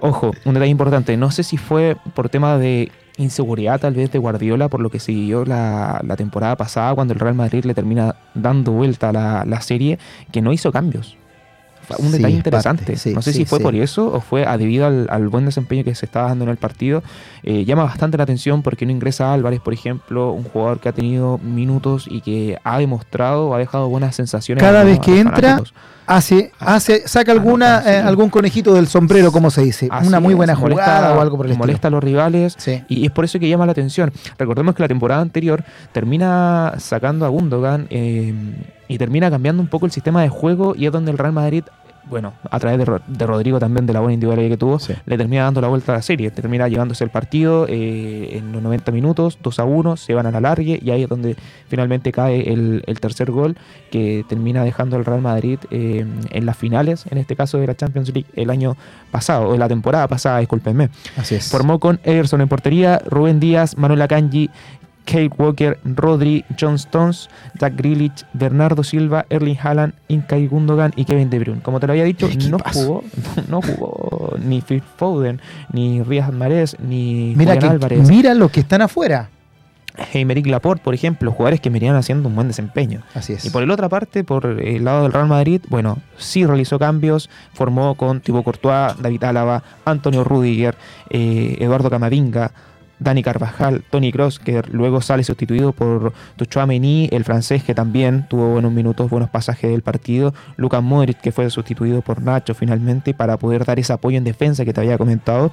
Ojo, 0.00 0.30
un 0.44 0.54
detalle 0.54 0.70
importante. 0.70 1.16
No 1.16 1.30
sé 1.30 1.42
si 1.42 1.56
fue 1.56 1.96
por 2.14 2.28
tema 2.28 2.56
de 2.58 2.90
inseguridad 3.16 3.80
tal 3.80 3.94
vez 3.94 4.12
de 4.12 4.18
Guardiola 4.18 4.68
por 4.68 4.80
lo 4.80 4.90
que 4.90 5.00
siguió 5.00 5.44
la, 5.44 6.00
la 6.04 6.16
temporada 6.16 6.56
pasada 6.56 6.94
cuando 6.94 7.14
el 7.14 7.20
Real 7.20 7.34
Madrid 7.34 7.64
le 7.64 7.74
termina 7.74 8.14
dando 8.34 8.72
vuelta 8.72 9.08
a 9.08 9.12
la, 9.12 9.44
la 9.44 9.60
serie 9.60 9.98
que 10.30 10.40
no 10.40 10.52
hizo 10.52 10.70
cambios. 10.70 11.16
Un 11.98 12.12
detalle 12.12 12.28
es 12.34 12.38
interesante. 12.38 12.84
parte, 12.84 12.96
sí, 12.98 13.14
no 13.14 13.22
sé 13.22 13.32
sí, 13.32 13.38
si 13.38 13.44
fue 13.44 13.60
por 13.60 13.74
eso 13.74 14.12
o 14.12 14.20
fue 14.20 14.44
debido 14.58 14.86
al, 14.86 15.06
al 15.10 15.28
buen 15.28 15.44
desempeño 15.44 15.84
que 15.84 15.94
se 15.94 16.06
estaba 16.06 16.28
dando 16.28 16.44
en 16.44 16.50
el 16.50 16.56
partido. 16.56 17.02
Eh, 17.42 17.64
llama 17.64 17.84
bastante 17.84 18.16
la 18.16 18.24
atención 18.24 18.62
porque 18.62 18.84
no 18.86 18.92
ingresa 18.92 19.32
Álvarez, 19.32 19.60
por 19.60 19.72
ejemplo, 19.72 20.32
un 20.32 20.44
jugador 20.44 20.80
que 20.80 20.88
ha 20.88 20.92
tenido 20.92 21.38
minutos 21.38 22.06
y 22.10 22.20
que 22.20 22.58
ha 22.64 22.78
demostrado 22.78 23.48
o 23.48 23.54
ha 23.54 23.58
dejado 23.58 23.88
buenas 23.88 24.14
sensaciones. 24.16 24.62
Cada 24.62 24.82
a- 24.82 24.84
vez 24.84 24.98
que 25.00 25.20
entra, 25.20 25.36
fanáticos. 25.36 25.74
Hace, 26.06 26.52
hace, 26.58 27.06
saca 27.06 27.32
alguna, 27.32 27.78
Ah, 27.78 27.82
no, 27.84 27.90
eh, 27.90 27.96
algún 27.98 28.30
conejito 28.30 28.72
del 28.72 28.88
sombrero, 28.88 29.30
como 29.30 29.50
se 29.50 29.62
dice. 29.62 29.88
Así 29.90 30.08
Una 30.08 30.20
muy 30.20 30.32
es, 30.32 30.36
buena 30.38 30.54
molesta- 30.54 30.82
jugada 30.84 31.12
o 31.14 31.20
algo 31.20 31.36
por 31.36 31.44
el 31.44 31.52
estilo. 31.52 31.66
Molesta 31.66 31.88
a 31.88 31.90
los 31.90 32.02
rivales. 32.02 32.54
Sí. 32.56 32.82
Y 32.88 33.04
es 33.04 33.10
por 33.12 33.26
eso 33.26 33.38
que 33.38 33.46
llama 33.46 33.66
la 33.66 33.72
atención. 33.72 34.10
Recordemos 34.38 34.74
que 34.74 34.82
la 34.82 34.88
temporada 34.88 35.20
anterior 35.20 35.62
termina 35.92 36.72
sacando 36.78 37.26
a 37.26 37.28
Gundogan 37.28 37.86
eh, 37.90 38.32
y 38.88 38.98
termina 38.98 39.30
cambiando 39.30 39.62
un 39.62 39.68
poco 39.68 39.86
el 39.86 39.92
sistema 39.92 40.22
de 40.22 40.28
juego 40.28 40.74
y 40.76 40.86
es 40.86 40.92
donde 40.92 41.10
el 41.10 41.18
Real 41.18 41.32
Madrid, 41.32 41.64
bueno, 42.10 42.32
a 42.50 42.58
través 42.58 42.78
de, 42.78 43.00
de 43.06 43.26
Rodrigo 43.26 43.58
también, 43.58 43.84
de 43.84 43.92
la 43.92 44.00
buena 44.00 44.14
individualidad 44.14 44.48
que 44.48 44.56
tuvo, 44.56 44.78
Sí. 44.78 44.94
le 45.04 45.18
termina 45.18 45.42
dando 45.44 45.60
la 45.60 45.68
vuelta 45.68 45.92
a 45.92 45.96
la 45.96 46.02
serie. 46.02 46.30
Termina 46.30 46.66
llevándose 46.66 47.04
el 47.04 47.10
partido 47.10 47.66
eh, 47.68 48.30
en 48.38 48.50
los 48.52 48.62
90 48.62 48.90
minutos, 48.92 49.38
2 49.42 49.58
a 49.58 49.64
1, 49.64 49.96
se 49.98 50.14
van 50.14 50.24
a 50.24 50.30
la 50.30 50.40
largue 50.40 50.80
y 50.82 50.90
ahí 50.90 51.02
es 51.02 51.08
donde 51.10 51.36
finalmente 51.68 52.10
cae 52.10 52.50
el, 52.50 52.82
el 52.86 52.98
tercer 53.00 53.30
gol 53.30 53.58
que 53.90 54.24
termina 54.26 54.64
dejando 54.64 54.96
al 54.96 55.04
Real 55.04 55.20
Madrid 55.20 55.58
eh, 55.70 56.06
en 56.30 56.46
las 56.46 56.56
finales, 56.56 57.04
en 57.10 57.18
este 57.18 57.36
caso 57.36 57.58
de 57.58 57.66
la 57.66 57.74
Champions 57.74 58.08
League 58.14 58.26
el 58.36 58.48
año 58.48 58.74
pasado, 59.10 59.48
o 59.50 59.56
la 59.58 59.68
temporada 59.68 60.08
pasada, 60.08 60.38
discúlpenme. 60.38 60.88
Así 61.18 61.34
es. 61.34 61.50
Formó 61.50 61.78
con 61.78 62.00
Ederson 62.04 62.40
en 62.40 62.48
portería, 62.48 63.02
Rubén 63.04 63.38
Díaz, 63.38 63.76
Manuel 63.76 64.00
Akanji, 64.00 64.48
Kate 65.08 65.30
Walker, 65.38 65.78
Rodri, 65.84 66.44
John 66.60 66.74
Stones, 66.74 67.30
Jack 67.58 67.76
Grealish, 67.76 68.26
Bernardo 68.34 68.84
Silva, 68.84 69.24
Erling 69.30 69.56
Haaland, 69.56 69.94
Ilkay 70.08 70.46
Gundogan 70.48 70.92
y 70.96 71.06
Kevin 71.06 71.30
De 71.30 71.38
Bruyne. 71.38 71.62
Como 71.62 71.80
te 71.80 71.86
lo 71.86 71.94
había 71.94 72.04
dicho, 72.04 72.28
no 72.50 72.58
jugó, 72.58 73.02
no 73.48 73.62
jugó 73.62 74.36
ni 74.38 74.60
Phil 74.60 74.82
Foden, 74.82 75.40
ni 75.72 76.02
Riyad 76.02 76.32
Mahrez, 76.32 76.76
ni 76.78 77.32
Mira, 77.36 77.54
Julián 77.54 77.58
que, 77.58 77.66
Álvarez, 77.66 78.08
mira 78.08 78.34
los 78.34 78.50
que 78.50 78.60
están 78.60 78.82
afuera. 78.82 79.30
Heimerick 80.12 80.46
Laporte, 80.46 80.84
por 80.84 80.94
ejemplo, 80.94 81.32
jugadores 81.32 81.60
que 81.60 81.70
venían 81.70 81.96
haciendo 81.96 82.28
un 82.28 82.34
buen 82.34 82.46
desempeño. 82.46 83.02
Así 83.14 83.32
es. 83.32 83.44
Y 83.46 83.50
por 83.50 83.62
el 83.62 83.70
otra 83.70 83.88
parte, 83.88 84.22
por 84.22 84.46
el 84.46 84.84
lado 84.84 85.02
del 85.02 85.12
Real 85.12 85.26
Madrid, 85.26 85.62
bueno, 85.70 85.98
sí 86.18 86.46
realizó 86.46 86.78
cambios, 86.78 87.28
formó 87.54 87.96
con 87.96 88.20
Thibaut 88.20 88.44
Courtois, 88.44 88.92
David 89.00 89.24
Álava, 89.24 89.62
Antonio 89.84 90.22
Rudiger, 90.22 90.76
eh, 91.10 91.56
Eduardo 91.58 91.90
Camavinga, 91.90 92.52
Dani 93.00 93.22
Carvajal, 93.22 93.84
Tony 93.90 94.12
Cross, 94.12 94.38
que 94.38 94.62
luego 94.70 95.00
sale 95.00 95.24
sustituido 95.24 95.72
por 95.72 96.12
Tchouaméni, 96.36 97.08
el 97.12 97.24
francés 97.24 97.62
que 97.62 97.74
también 97.74 98.26
tuvo 98.28 98.50
buenos 98.52 98.72
minutos, 98.72 99.08
buenos 99.08 99.30
pasajes 99.30 99.70
del 99.70 99.82
partido, 99.82 100.34
Lucas 100.56 100.82
Modric, 100.82 101.20
que 101.20 101.32
fue 101.32 101.48
sustituido 101.50 102.02
por 102.02 102.22
Nacho 102.22 102.54
finalmente 102.54 103.14
para 103.14 103.36
poder 103.36 103.64
dar 103.64 103.78
ese 103.78 103.92
apoyo 103.92 104.18
en 104.18 104.24
defensa 104.24 104.64
que 104.64 104.72
te 104.72 104.80
había 104.80 104.98
comentado. 104.98 105.52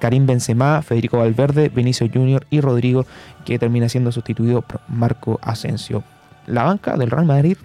Karim 0.00 0.26
Benzema, 0.26 0.82
Federico 0.82 1.18
Valverde, 1.18 1.68
Benicio 1.68 2.08
Junior 2.12 2.46
y 2.50 2.60
Rodrigo, 2.60 3.06
que 3.44 3.58
termina 3.58 3.88
siendo 3.88 4.12
sustituido 4.12 4.62
por 4.62 4.80
Marco 4.88 5.38
Asensio. 5.42 6.04
La 6.46 6.64
banca 6.64 6.96
del 6.96 7.10
Real 7.10 7.24
Madrid 7.24 7.56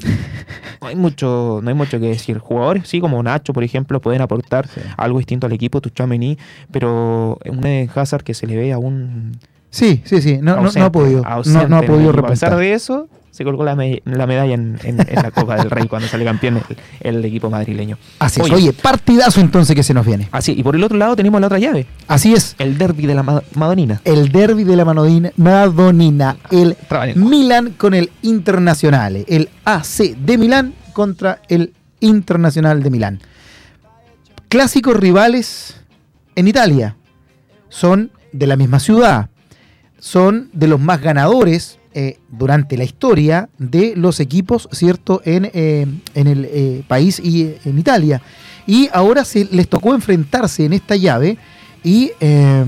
no 0.80 0.86
hay 0.88 0.96
mucho, 0.96 1.60
no 1.62 1.68
hay 1.68 1.74
mucho 1.74 1.98
que 2.00 2.06
decir. 2.06 2.38
Jugadores, 2.38 2.88
sí, 2.88 3.00
como 3.00 3.22
Nacho, 3.22 3.52
por 3.52 3.64
ejemplo, 3.64 4.00
pueden 4.00 4.20
aportar 4.22 4.66
Sí. 4.68 4.80
algo 4.96 5.18
distinto 5.18 5.46
al 5.46 5.52
equipo, 5.52 5.80
Tuchamení, 5.80 6.38
pero 6.70 7.38
un 7.44 7.64
Eden 7.66 7.90
Hazard 7.94 8.22
que 8.22 8.34
se 8.34 8.46
le 8.46 8.56
ve 8.56 8.72
aún 8.72 9.32
Sí, 9.70 10.00
sí, 10.04 10.22
sí. 10.22 10.38
No, 10.40 10.56
no- 10.62 10.70
ha 10.84 10.90
podido. 10.92 11.22
No, 11.22 11.28
ausente 11.28 11.68
no 11.68 11.76
ha 11.76 11.82
podido. 11.82 12.10
A 12.18 12.26
pesar 12.26 12.56
de 12.56 12.72
eso, 12.72 13.08
se 13.38 13.44
colgó 13.44 13.64
la, 13.64 13.76
me- 13.76 14.02
la 14.04 14.26
medalla 14.26 14.52
en, 14.52 14.76
en- 14.82 15.00
en 15.00 15.14
la 15.22 15.30
Copa 15.30 15.54
del 15.56 15.70
Rey 15.70 15.86
cuando 15.86 16.08
sale 16.08 16.24
campeón 16.24 16.60
el, 17.00 17.16
el 17.18 17.24
equipo 17.24 17.48
madrileño. 17.48 17.96
Así 18.18 18.40
es. 18.40 18.46
Oye. 18.46 18.54
Oye, 18.56 18.72
partidazo 18.72 19.40
entonces 19.40 19.76
que 19.76 19.84
se 19.84 19.94
nos 19.94 20.04
viene. 20.04 20.28
Así, 20.32 20.52
y 20.58 20.62
por 20.64 20.74
el 20.74 20.82
otro 20.82 20.98
lado 20.98 21.14
tenemos 21.14 21.40
la 21.40 21.46
otra 21.46 21.60
llave, 21.60 21.86
Así 22.08 22.34
es. 22.34 22.56
el 22.58 22.76
derby 22.76 23.06
de 23.06 23.14
la 23.14 23.22
Ma- 23.22 23.42
Madonina. 23.54 24.00
El 24.04 24.32
derby 24.32 24.64
de 24.64 24.74
la 24.76 24.84
Manodina- 24.84 25.32
Madonina. 25.36 26.36
El 26.50 26.76
Trabajen. 26.88 27.28
Milan 27.28 27.70
con 27.78 27.94
el 27.94 28.10
Internazionale. 28.22 29.24
El 29.28 29.48
AC 29.64 30.16
de 30.18 30.36
Milán 30.36 30.74
contra 30.92 31.40
el 31.48 31.72
Internacional 32.00 32.82
de 32.82 32.90
Milán. 32.90 33.20
Clásicos 34.48 34.96
rivales 34.96 35.76
en 36.34 36.48
Italia. 36.48 36.96
Son 37.68 38.10
de 38.32 38.46
la 38.46 38.56
misma 38.56 38.80
ciudad. 38.80 39.28
Son 39.98 40.48
de 40.52 40.68
los 40.68 40.80
más 40.80 41.00
ganadores 41.00 41.78
eh, 41.98 42.16
durante 42.28 42.76
la 42.76 42.84
historia 42.84 43.48
de 43.58 43.94
los 43.96 44.20
equipos, 44.20 44.68
¿cierto? 44.70 45.20
En, 45.24 45.50
eh, 45.52 45.84
en 46.14 46.26
el 46.28 46.44
eh, 46.44 46.84
país 46.86 47.18
y 47.18 47.56
en 47.64 47.76
Italia. 47.76 48.22
Y 48.68 48.88
ahora 48.92 49.24
se 49.24 49.48
les 49.50 49.66
tocó 49.66 49.96
enfrentarse 49.96 50.64
en 50.64 50.74
esta 50.74 50.94
llave 50.94 51.38
y 51.82 52.12
eh, 52.20 52.64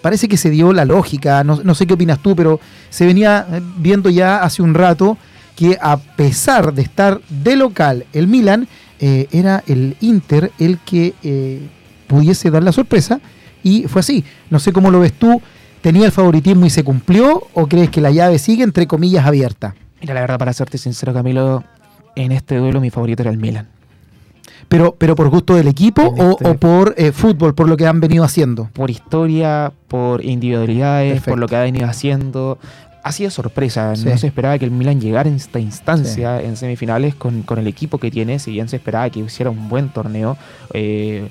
parece 0.00 0.26
que 0.26 0.36
se 0.36 0.50
dio 0.50 0.72
la 0.72 0.84
lógica, 0.84 1.44
no, 1.44 1.60
no 1.62 1.76
sé 1.76 1.86
qué 1.86 1.94
opinas 1.94 2.20
tú, 2.20 2.34
pero 2.34 2.58
se 2.90 3.06
venía 3.06 3.46
viendo 3.76 4.10
ya 4.10 4.42
hace 4.42 4.62
un 4.62 4.74
rato 4.74 5.16
que 5.54 5.78
a 5.80 5.96
pesar 5.98 6.74
de 6.74 6.82
estar 6.82 7.20
de 7.28 7.54
local 7.54 8.06
el 8.12 8.26
Milan, 8.26 8.66
era 8.98 9.62
el 9.66 9.96
Inter 10.00 10.52
el 10.58 10.78
que 10.78 11.14
pudiese 12.08 12.50
dar 12.50 12.62
la 12.62 12.72
sorpresa 12.72 13.20
y 13.62 13.84
fue 13.84 14.00
así. 14.00 14.24
No 14.50 14.58
sé 14.58 14.72
cómo 14.72 14.90
lo 14.90 15.00
ves 15.00 15.12
tú, 15.12 15.40
¿tenía 15.82 16.06
el 16.06 16.12
favoritismo 16.12 16.64
y 16.66 16.70
se 16.70 16.82
cumplió 16.84 17.42
o 17.54 17.66
crees 17.66 17.90
que 17.90 18.00
la 18.00 18.10
llave 18.10 18.38
sigue 18.38 18.62
entre 18.64 18.86
comillas 18.86 19.26
abierta? 19.26 19.74
Mira, 20.00 20.14
la 20.14 20.20
verdad, 20.22 20.38
para 20.38 20.52
serte 20.52 20.78
sincero, 20.78 21.12
Camilo, 21.12 21.62
en 22.16 22.32
este 22.32 22.56
duelo 22.56 22.80
mi 22.80 22.90
favorito 22.90 23.22
era 23.22 23.30
el 23.30 23.38
Milan. 23.38 23.68
Pero, 24.68 24.94
pero 24.96 25.14
por 25.14 25.28
gusto 25.28 25.54
del 25.54 25.68
equipo 25.68 26.02
o, 26.02 26.30
este- 26.32 26.48
o 26.48 26.54
por 26.56 26.94
eh, 26.96 27.12
fútbol, 27.12 27.54
por 27.54 27.68
lo 27.68 27.76
que 27.76 27.86
han 27.86 28.00
venido 28.00 28.24
haciendo. 28.24 28.70
por 28.72 28.90
historia, 28.90 29.72
por 29.88 30.24
individualidades, 30.24 31.12
Perfecto. 31.14 31.30
por 31.32 31.38
lo 31.38 31.46
que 31.48 31.56
ha 31.56 31.60
venido 31.62 31.86
haciendo. 31.86 32.58
Ha 33.04 33.10
sido 33.12 33.30
sorpresa, 33.30 33.96
Sí. 33.96 34.06
no 34.08 34.16
se 34.16 34.28
esperaba 34.28 34.58
que 34.58 34.64
el 34.64 34.70
Milan 34.70 35.00
llegara 35.00 35.28
en 35.28 35.34
esta 35.34 35.58
instancia 35.58 36.40
en 36.40 36.56
semifinales 36.56 37.14
con, 37.16 37.42
con 37.42 37.58
el 37.58 37.66
equipo 37.66 37.98
que 37.98 38.10
tiene, 38.10 38.38
si 38.38 38.52
bien 38.52 38.68
se 38.68 38.76
esperaba 38.76 39.10
que 39.10 39.20
hiciera 39.20 39.50
un 39.50 39.68
buen 39.68 39.88
torneo. 39.90 40.36
eh, 40.72 41.28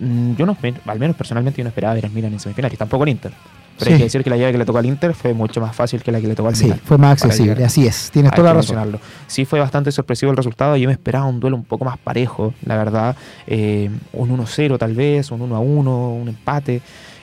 mm, 0.00 0.34
yo 0.36 0.46
no, 0.46 0.56
al 0.86 0.98
menos 0.98 1.14
personalmente 1.16 1.58
yo 1.58 1.64
no 1.64 1.68
esperaba 1.68 1.94
ver 1.94 2.06
al 2.06 2.12
Milan 2.12 2.32
en 2.32 2.40
semifinales, 2.40 2.78
tampoco 2.78 3.02
al 3.04 3.10
Inter. 3.10 3.32
Pero 3.80 3.88
Sí. 3.88 3.92
hay 3.94 3.98
que 3.98 4.04
decir 4.04 4.22
que 4.22 4.30
la 4.30 4.36
llave 4.36 4.52
que 4.52 4.58
le 4.58 4.64
tocó 4.64 4.78
al 4.78 4.86
Inter 4.86 5.14
fue 5.14 5.34
mucho 5.34 5.60
más 5.60 5.74
fácil 5.74 6.02
que 6.02 6.12
la 6.12 6.20
que 6.20 6.28
le 6.28 6.34
tocó 6.36 6.48
al 6.50 6.54
Sí, 6.54 6.64
Milan. 6.64 6.80
fue 6.84 6.98
más 6.98 7.12
accesible, 7.22 7.64
así 7.64 7.86
es, 7.86 8.10
tienes 8.12 8.30
Hay 8.32 8.36
toda 8.36 8.50
la 8.50 8.60
razón. 8.60 8.98
Sí 9.26 9.44
fue 9.44 9.58
bastante 9.58 9.90
sorpresivo 9.90 10.30
el 10.30 10.36
resultado. 10.36 10.76
Yo 10.76 10.86
me 10.86 10.92
esperaba 10.92 11.24
un 11.26 11.40
duelo 11.40 11.56
un 11.56 11.64
poco 11.64 11.84
más 11.84 11.98
parejo, 11.98 12.54
la 12.64 12.76
verdad. 12.76 13.16
Eh, 13.46 13.90
un 14.12 14.30
1-0 14.30 14.78
tal 14.78 14.94
vez, 14.94 15.30
un 15.32 15.40
1-1, 15.40 16.14
un 16.14 16.28
empate. 16.28 16.82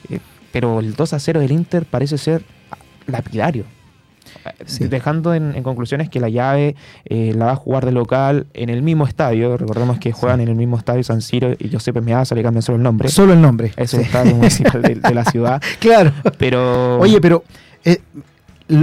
Eh, 0.09 0.19
pero 0.51 0.79
el 0.79 0.95
2-0 0.95 1.39
del 1.39 1.51
Inter 1.51 1.85
parece 1.85 2.17
ser 2.17 2.41
lapidario. 3.05 3.63
Eh, 4.45 4.51
Sí. 4.65 4.87
Dejando 4.87 5.33
en, 5.33 5.55
en 5.55 5.63
conclusiones 5.63 6.09
que 6.09 6.19
la 6.19 6.29
llave 6.29 6.75
eh, 7.05 7.33
la 7.35 7.45
va 7.45 7.51
a 7.53 7.55
jugar 7.55 7.85
de 7.85 7.91
local 7.91 8.47
en 8.53 8.69
el 8.69 8.81
mismo 8.81 9.05
estadio. 9.05 9.57
Recordemos 9.57 9.97
que 9.99 10.11
juegan 10.11 10.41
en 10.41 10.47
el 10.49 10.55
mismo 10.55 10.77
estadio 10.77 11.03
San 11.03 11.21
Siro 11.21 11.51
y 11.57 11.69
Giuseppe 11.69 12.01
Meazza 12.01 12.35
le 12.35 12.43
cambian 12.43 12.61
solo 12.61 12.77
el 12.77 12.83
nombre. 12.83 13.09
Solo 13.09 13.33
el 13.33 13.41
nombre. 13.41 13.71
Es 13.77 13.91
Sí. 13.91 13.97
el 13.97 14.03
estadio 14.03 14.35
municipal 14.35 14.81
de, 14.81 14.95
de 14.95 15.13
la 15.13 15.25
ciudad. 15.31 15.61
Claro. 15.79 16.11
Pero. 16.37 16.99
Oye, 16.99 17.19
pero 17.21 17.43
eh, 17.85 17.99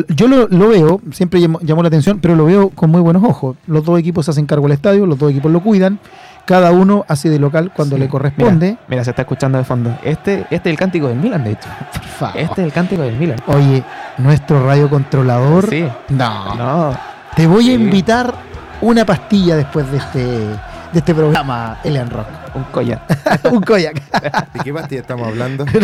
yo 0.08 0.28
lo, 0.28 0.48
lo 0.48 0.68
veo, 0.68 1.00
siempre 1.12 1.40
llamó, 1.42 1.60
llamó 1.60 1.82
la 1.82 1.88
atención, 1.88 2.18
pero 2.18 2.34
lo 2.34 2.46
veo 2.46 2.70
con 2.70 2.90
muy 2.90 3.02
buenos 3.02 3.22
ojos. 3.22 3.56
Los 3.66 3.84
dos 3.84 3.98
equipos 3.98 4.24
se 4.24 4.30
hacen 4.30 4.46
cargo 4.46 4.64
del 4.64 4.72
estadio, 4.72 5.04
los 5.04 5.18
dos 5.18 5.30
equipos 5.30 5.52
lo 5.52 5.60
cuidan. 5.62 5.98
Cada 6.44 6.72
uno 6.72 7.04
hace 7.08 7.30
de 7.30 7.38
local 7.38 7.70
cuando 7.74 7.96
Sí. 7.96 8.00
le 8.02 8.08
corresponde. 8.08 8.66
Mira, 8.72 8.78
mira, 8.88 9.04
se 9.04 9.10
está 9.10 9.22
escuchando 9.22 9.58
de 9.58 9.64
fondo. 9.64 9.96
Este, 10.02 10.40
este 10.50 10.56
es 10.56 10.66
el 10.66 10.76
cántico 10.78 11.08
del 11.08 11.18
Milan, 11.18 11.42
de 11.44 11.52
hecho. 11.52 11.68
Por 11.92 12.02
favor. 12.02 12.36
Este 12.40 12.60
es 12.60 12.66
el 12.66 12.72
cántico 12.72 13.02
del 13.02 13.16
Milan. 13.16 13.38
Oye, 13.46 13.82
nuestro 14.18 14.64
radio 14.64 14.88
controlador. 14.90 15.68
Sí. 15.70 15.86
No. 16.10 16.54
No. 16.54 16.98
Te 17.36 17.46
voy 17.46 17.70
a 17.70 17.74
invitar 17.74 18.34
una 18.80 19.04
pastilla 19.06 19.56
después 19.56 19.90
de 19.90 19.96
este, 19.98 20.18
de 20.18 20.58
este 20.98 21.14
programa, 21.14 21.78
Elian 21.82 22.10
Rock. 22.10 22.26
Un 22.54 22.64
collar. 22.64 23.02
Un 23.50 23.60
koyak. 23.62 23.94
¿De 24.52 24.60
qué 24.62 24.72
pastilla 24.72 25.00
estamos 25.00 25.26
hablando? 25.26 25.64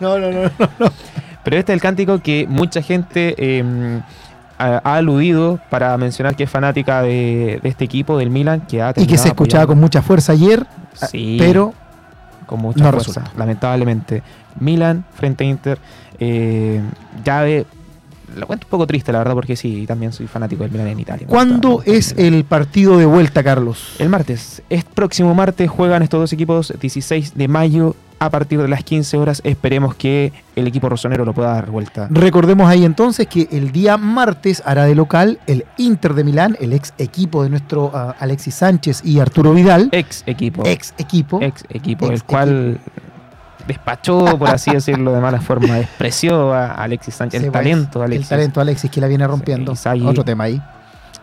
No, 0.00 0.18
no, 0.18 0.30
no, 0.30 0.42
no. 0.78 0.92
Pero 1.42 1.56
este 1.56 1.72
es 1.72 1.76
el 1.76 1.80
cántico 1.80 2.20
que 2.20 2.46
mucha 2.48 2.82
gente 2.82 3.34
eh, 3.38 4.00
ha, 4.58 4.80
ha 4.84 4.96
aludido 4.96 5.58
para 5.70 5.96
mencionar 5.96 6.34
que 6.36 6.44
es 6.44 6.50
fanática 6.50 7.02
de, 7.02 7.60
de 7.62 7.68
este 7.68 7.84
equipo, 7.84 8.18
del 8.18 8.30
Milan, 8.30 8.62
que 8.62 8.82
ha 8.82 8.92
Y 8.96 9.06
que 9.06 9.16
se 9.18 9.28
escuchaba 9.28 9.66
con 9.66 9.78
mucha 9.78 10.02
fuerza 10.02 10.32
ayer, 10.32 10.66
Sí, 11.10 11.36
pero 11.38 11.72
con 12.46 12.60
mucha 12.60 12.82
no 12.84 12.92
fuerza, 12.92 13.24
lamentablemente. 13.36 14.22
Milan 14.58 15.04
frente 15.14 15.44
a 15.44 15.46
Inter, 15.46 15.78
eh, 16.18 16.80
llave. 17.24 17.66
Lo 18.36 18.46
cuento 18.46 18.66
un 18.66 18.70
poco 18.70 18.86
triste, 18.86 19.10
la 19.12 19.18
verdad, 19.18 19.34
porque 19.34 19.56
sí, 19.56 19.84
también 19.86 20.12
soy 20.12 20.26
fanático 20.26 20.62
del 20.62 20.72
Milan 20.72 20.88
en 20.88 21.00
Italia. 21.00 21.26
¿cuándo 21.26 21.76
gusta- 21.76 21.90
es 21.92 22.14
el 22.18 22.44
partido 22.44 22.98
de 22.98 23.06
vuelta, 23.06 23.42
Carlos? 23.42 23.94
El 23.98 24.08
martes. 24.10 24.62
Es 24.68 24.84
próximo 24.84 25.34
martes, 25.34 25.70
juegan 25.70 26.02
estos 26.02 26.20
dos 26.20 26.32
equipos 26.32 26.72
16 26.80 27.34
de 27.36 27.48
mayo 27.48 27.94
a 28.18 28.30
partir 28.30 28.60
de 28.60 28.68
las 28.68 28.84
15 28.84 29.16
horas. 29.16 29.40
Esperemos 29.44 29.94
que 29.94 30.32
el 30.56 30.66
equipo 30.66 30.88
rosonero 30.88 31.24
lo 31.24 31.32
pueda 31.32 31.54
dar 31.54 31.70
vuelta. 31.70 32.08
Recordemos 32.10 32.68
ahí 32.68 32.84
entonces 32.84 33.26
que 33.26 33.48
el 33.52 33.72
día 33.72 33.96
martes 33.96 34.62
hará 34.66 34.84
de 34.84 34.94
local 34.94 35.38
el 35.46 35.64
Inter 35.76 36.14
de 36.14 36.24
Milán, 36.24 36.56
el 36.60 36.72
ex 36.72 36.92
equipo 36.98 37.42
de 37.42 37.50
nuestro 37.50 37.90
ah, 37.94 38.14
Alexis 38.18 38.54
Sánchez 38.54 39.02
y 39.04 39.20
Arturo 39.20 39.52
Vidal, 39.54 39.88
Ex 39.92 40.22
equipo. 40.26 40.62
ex 40.66 40.94
equipo. 40.98 41.40
ex 41.42 41.64
equipo, 41.68 42.06
Ex 42.06 42.14
el 42.14 42.24
cual 42.24 42.78
despachó, 43.66 44.38
por 44.38 44.48
así 44.48 44.70
decirlo, 44.74 45.12
de 45.12 45.20
mala 45.20 45.40
forma, 45.40 45.74
despreció 45.76 46.52
a 46.54 46.72
Alexis 46.72 47.14
Sánchez, 47.14 47.40
Sí, 47.40 47.46
el 47.46 47.52
pues, 47.52 47.62
talento 47.62 47.98
de 48.00 48.04
Alexis. 48.06 48.26
El 48.32 48.36
talento 48.38 48.60
de 48.60 48.62
Alexis 48.62 48.90
que 48.90 49.00
la 49.00 49.06
viene 49.06 49.26
rompiendo. 49.26 49.76
Sí, 49.76 49.88
Otro 50.04 50.24
tema 50.24 50.44
ahí. 50.44 50.60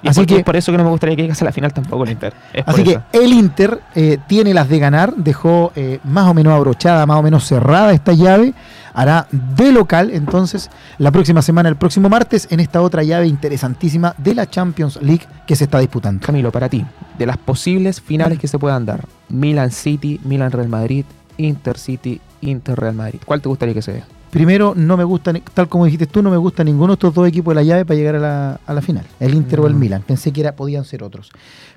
Y 0.03 0.07
Así 0.09 0.19
por- 0.21 0.27
que- 0.27 0.35
es 0.37 0.43
por 0.43 0.55
eso 0.55 0.71
que 0.71 0.77
no 0.77 0.83
me 0.83 0.89
gustaría 0.91 1.15
que 1.15 1.21
llegase 1.23 1.43
a 1.43 1.45
la 1.45 1.51
final 1.51 1.73
tampoco 1.73 2.03
el 2.03 2.11
Inter. 2.11 2.33
Así 2.65 2.83
que 2.83 2.91
eso. 2.91 3.01
el 3.13 3.33
Inter 3.33 3.79
eh, 3.95 4.17
tiene 4.27 4.53
las 4.53 4.69
de 4.69 4.79
ganar, 4.79 5.15
dejó 5.15 5.71
eh, 5.75 5.99
más 6.03 6.27
o 6.27 6.33
menos 6.33 6.53
abrochada, 6.53 7.05
más 7.05 7.17
o 7.17 7.23
menos 7.23 7.43
cerrada 7.45 7.91
esta 7.91 8.13
llave, 8.13 8.53
hará 8.93 9.27
de 9.31 9.71
local 9.71 10.11
entonces 10.13 10.69
la 10.99 11.11
próxima 11.11 11.41
semana, 11.41 11.69
el 11.69 11.75
próximo 11.75 12.07
martes, 12.07 12.47
en 12.51 12.59
esta 12.59 12.81
otra 12.81 13.03
llave 13.03 13.27
interesantísima 13.27 14.13
de 14.17 14.35
la 14.35 14.49
Champions 14.49 14.99
League 15.01 15.25
que 15.47 15.55
se 15.55 15.63
está 15.65 15.79
disputando. 15.79 16.23
Camilo, 16.25 16.51
para 16.51 16.69
ti, 16.69 16.85
de 17.17 17.25
las 17.25 17.37
posibles 17.37 17.99
finales 17.99 18.37
que 18.39 18.47
se 18.47 18.59
puedan 18.59 18.85
dar, 18.85 19.05
Milan 19.29 19.71
City, 19.71 20.19
Milan 20.23 20.51
Real 20.51 20.69
Madrid, 20.69 21.05
Inter 21.37 21.77
City, 21.77 22.21
Inter 22.41 22.77
Real 22.79 22.93
Madrid, 22.95 23.19
¿cuál 23.25 23.41
te 23.41 23.49
gustaría 23.49 23.73
que 23.73 23.81
se 23.81 23.91
dé? 23.93 24.03
Primero, 24.35 24.73
no 24.75 24.97
me 24.97 25.05
gusta, 25.05 25.31
ni- 25.31 25.39
tal 25.39 25.69
como 25.69 25.85
dijiste 25.85 26.07
tú, 26.07 26.21
no 26.21 26.29
me 26.29 26.35
gusta 26.35 26.61
ninguno 26.61 26.87
de 26.87 26.93
estos 26.95 27.13
dos 27.13 27.25
equipos 27.25 27.53
de 27.53 27.55
la 27.55 27.63
llave 27.63 27.85
para 27.85 27.95
llegar 27.97 28.15
a 28.15 28.19
la, 28.19 28.59
a 28.65 28.73
la 28.73 28.81
final, 28.81 29.05
el 29.21 29.33
Inter 29.33 29.61
o 29.61 29.67
el 29.67 29.75
Mm. 29.75 29.79
Milan. 29.79 30.01
Pensé 30.05 30.33
que 30.33 30.41
era, 30.41 30.57
podían 30.57 30.83
ser 30.83 31.03
otros. 31.03 31.31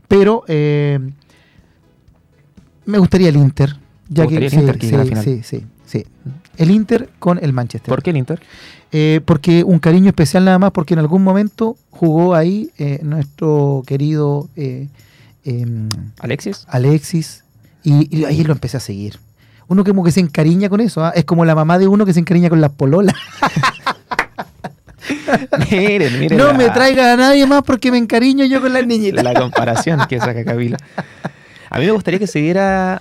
Pero 0.08 0.42
eh, 0.48 0.98
me 2.84 2.98
gustaría 2.98 3.28
el 3.28 3.36
Inter. 3.36 3.76
Ya 4.08 4.26
¿Te 4.26 4.30
que, 4.38 4.44
el 4.46 4.50
sí, 4.50 4.56
Inter 4.56 4.76
que 4.78 4.90
la 4.90 5.02
sí, 5.04 5.08
final? 5.08 5.24
sí, 5.24 5.40
sí, 5.44 5.66
sí. 5.86 6.04
El 6.56 6.70
Inter 6.72 7.10
con 7.20 7.38
el 7.40 7.52
Manchester. 7.52 7.88
¿Por 7.94 8.02
qué 8.02 8.10
el 8.10 8.16
Inter? 8.16 8.40
Eh, 8.90 9.20
porque 9.24 9.62
un 9.62 9.78
cariño 9.78 10.08
especial 10.08 10.44
nada 10.44 10.58
más, 10.58 10.72
porque 10.72 10.94
en 10.94 11.00
algún 11.00 11.22
momento 11.22 11.76
jugó 11.90 12.34
ahí 12.34 12.70
eh, 12.78 12.98
nuestro 13.04 13.84
querido 13.86 14.48
eh, 14.56 14.88
em, 15.44 15.88
¿Alexis? 16.18 16.64
Alexis 16.68 17.44
y, 17.84 18.16
y 18.16 18.24
ahí 18.24 18.42
lo 18.42 18.52
empecé 18.52 18.78
a 18.78 18.80
seguir. 18.80 19.20
Uno 19.68 19.84
como 19.84 20.02
que 20.02 20.10
se 20.12 20.20
encariña 20.20 20.68
con 20.68 20.80
eso, 20.80 21.04
¿ah? 21.04 21.12
es 21.14 21.24
como 21.24 21.44
la 21.44 21.54
mamá 21.54 21.78
de 21.78 21.86
uno 21.86 22.06
que 22.06 22.12
se 22.14 22.20
encariña 22.20 22.48
con 22.48 22.60
las 22.60 22.70
pololas. 22.72 23.14
miren, 25.70 26.18
miren. 26.18 26.38
no 26.38 26.46
la- 26.48 26.52
me 26.54 26.70
traiga 26.70 27.12
a 27.12 27.16
nadie 27.16 27.46
más 27.46 27.62
porque 27.62 27.90
me 27.90 27.98
encariño 27.98 28.44
yo 28.46 28.60
con 28.60 28.72
las 28.72 28.86
niñitas. 28.86 29.22
la 29.24 29.34
comparación 29.34 30.00
que 30.08 30.18
saca 30.18 30.44
Kabila. 30.44 30.76
A 31.70 31.78
mí 31.78 31.86
me 31.86 31.92
gustaría 31.92 32.18
que 32.18 32.26
se 32.26 32.38
diera 32.40 33.00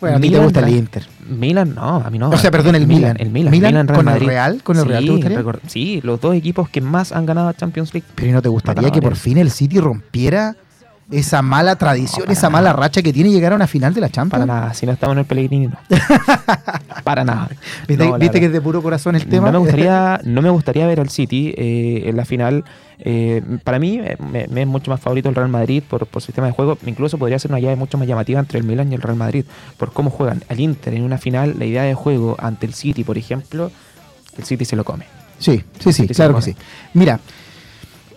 Bueno, 0.00 0.16
a 0.16 0.20
ti 0.20 0.22
te 0.22 0.28
Milan 0.30 0.44
gusta 0.44 0.60
el 0.60 0.68
Inter. 0.70 1.06
Milan, 1.28 1.74
no, 1.74 1.96
a 2.04 2.10
mí 2.10 2.18
no. 2.18 2.30
O 2.30 2.36
sea, 2.36 2.50
perdón, 2.50 2.74
el 2.74 2.86
Milan. 2.86 3.16
El 3.20 3.30
Milan, 3.30 3.50
Milan 3.52 3.72
Milan 3.72 3.88
Real 3.88 4.04
con 4.04 4.08
el. 4.08 4.20
Real, 4.26 4.62
con 4.62 4.76
el 4.78 4.84
Real, 4.86 5.04
¿te 5.04 5.06
Sí, 5.06 5.12
gustaría? 5.42 5.60
sí, 5.68 6.00
los 6.02 6.20
dos 6.20 6.34
equipos 6.34 6.68
que 6.68 6.80
más 6.80 7.12
han 7.12 7.26
ganado 7.26 7.52
Champions 7.52 7.94
League. 7.94 8.06
Pero 8.16 8.28
¿y 8.28 8.32
no 8.32 8.42
te 8.42 8.48
gustaría 8.48 8.90
que 8.90 9.00
por 9.00 9.14
fin 9.16 9.38
el 9.38 9.50
City 9.52 9.78
rompiera 9.78 10.56
esa 11.12 11.42
mala 11.42 11.76
tradición, 11.76 12.20
No, 12.20 12.24
para 12.26 12.32
esa 12.32 12.50
mala 12.50 12.72
racha 12.72 13.02
que 13.02 13.12
tiene 13.12 13.30
llegar 13.30 13.52
a 13.52 13.56
una 13.56 13.66
final 13.66 13.94
de 13.94 14.00
la 14.00 14.08
Para 14.08 14.14
Champions? 14.14 14.46
nada, 14.46 14.74
si 14.74 14.86
no 14.86 14.92
estamos 14.92 15.14
en 15.14 15.18
el 15.20 15.24
Pellegrini, 15.24 15.66
no. 15.68 15.76
para 17.04 17.24
nada. 17.24 17.48
¿Viste, 17.86 18.04
No, 18.04 18.12
la 18.12 18.18
viste 18.18 18.40
que 18.40 18.46
es 18.46 18.52
de 18.52 18.60
puro 18.60 18.82
corazón 18.82 19.14
el 19.16 19.26
tema? 19.26 19.46
No 19.46 19.52
me 19.52 19.58
gustaría, 19.58 20.20
no 20.24 20.42
me 20.42 20.50
gustaría 20.50 20.86
ver 20.86 21.00
al 21.00 21.08
City 21.10 21.54
eh, 21.56 22.02
en 22.06 22.16
la 22.16 22.24
final. 22.24 22.64
Eh, 23.04 23.42
para 23.64 23.78
mí 23.78 23.98
eh, 24.00 24.16
me, 24.20 24.46
me 24.48 24.62
es 24.62 24.66
mucho 24.66 24.90
más 24.90 25.00
favorito 25.00 25.28
el 25.28 25.34
Real 25.34 25.48
Madrid 25.48 25.82
por, 25.88 26.06
por 26.06 26.22
sistema 26.22 26.46
de 26.46 26.52
juego. 26.52 26.78
Incluso 26.86 27.18
podría 27.18 27.38
ser 27.38 27.50
una 27.50 27.60
llave 27.60 27.76
mucho 27.76 27.98
más 27.98 28.06
llamativa 28.06 28.38
entre 28.40 28.58
el 28.58 28.64
Milan 28.64 28.90
y 28.92 28.94
el 28.94 29.02
Real 29.02 29.16
Madrid. 29.16 29.44
Por 29.76 29.92
cómo 29.92 30.10
juegan 30.10 30.42
al 30.48 30.60
Inter 30.60 30.94
en 30.94 31.02
una 31.02 31.18
final, 31.18 31.56
la 31.58 31.64
idea 31.64 31.82
de 31.82 31.94
juego 31.94 32.36
ante 32.38 32.66
el 32.66 32.74
City, 32.74 33.04
por 33.04 33.18
ejemplo, 33.18 33.70
el 34.38 34.44
City 34.44 34.64
se 34.64 34.76
lo 34.76 34.84
come. 34.84 35.04
Sí, 35.38 35.64
sí, 35.80 35.92
sí, 35.92 36.06
claro 36.06 36.36
que 36.36 36.42
sí. 36.42 36.56
Mira, 36.94 37.18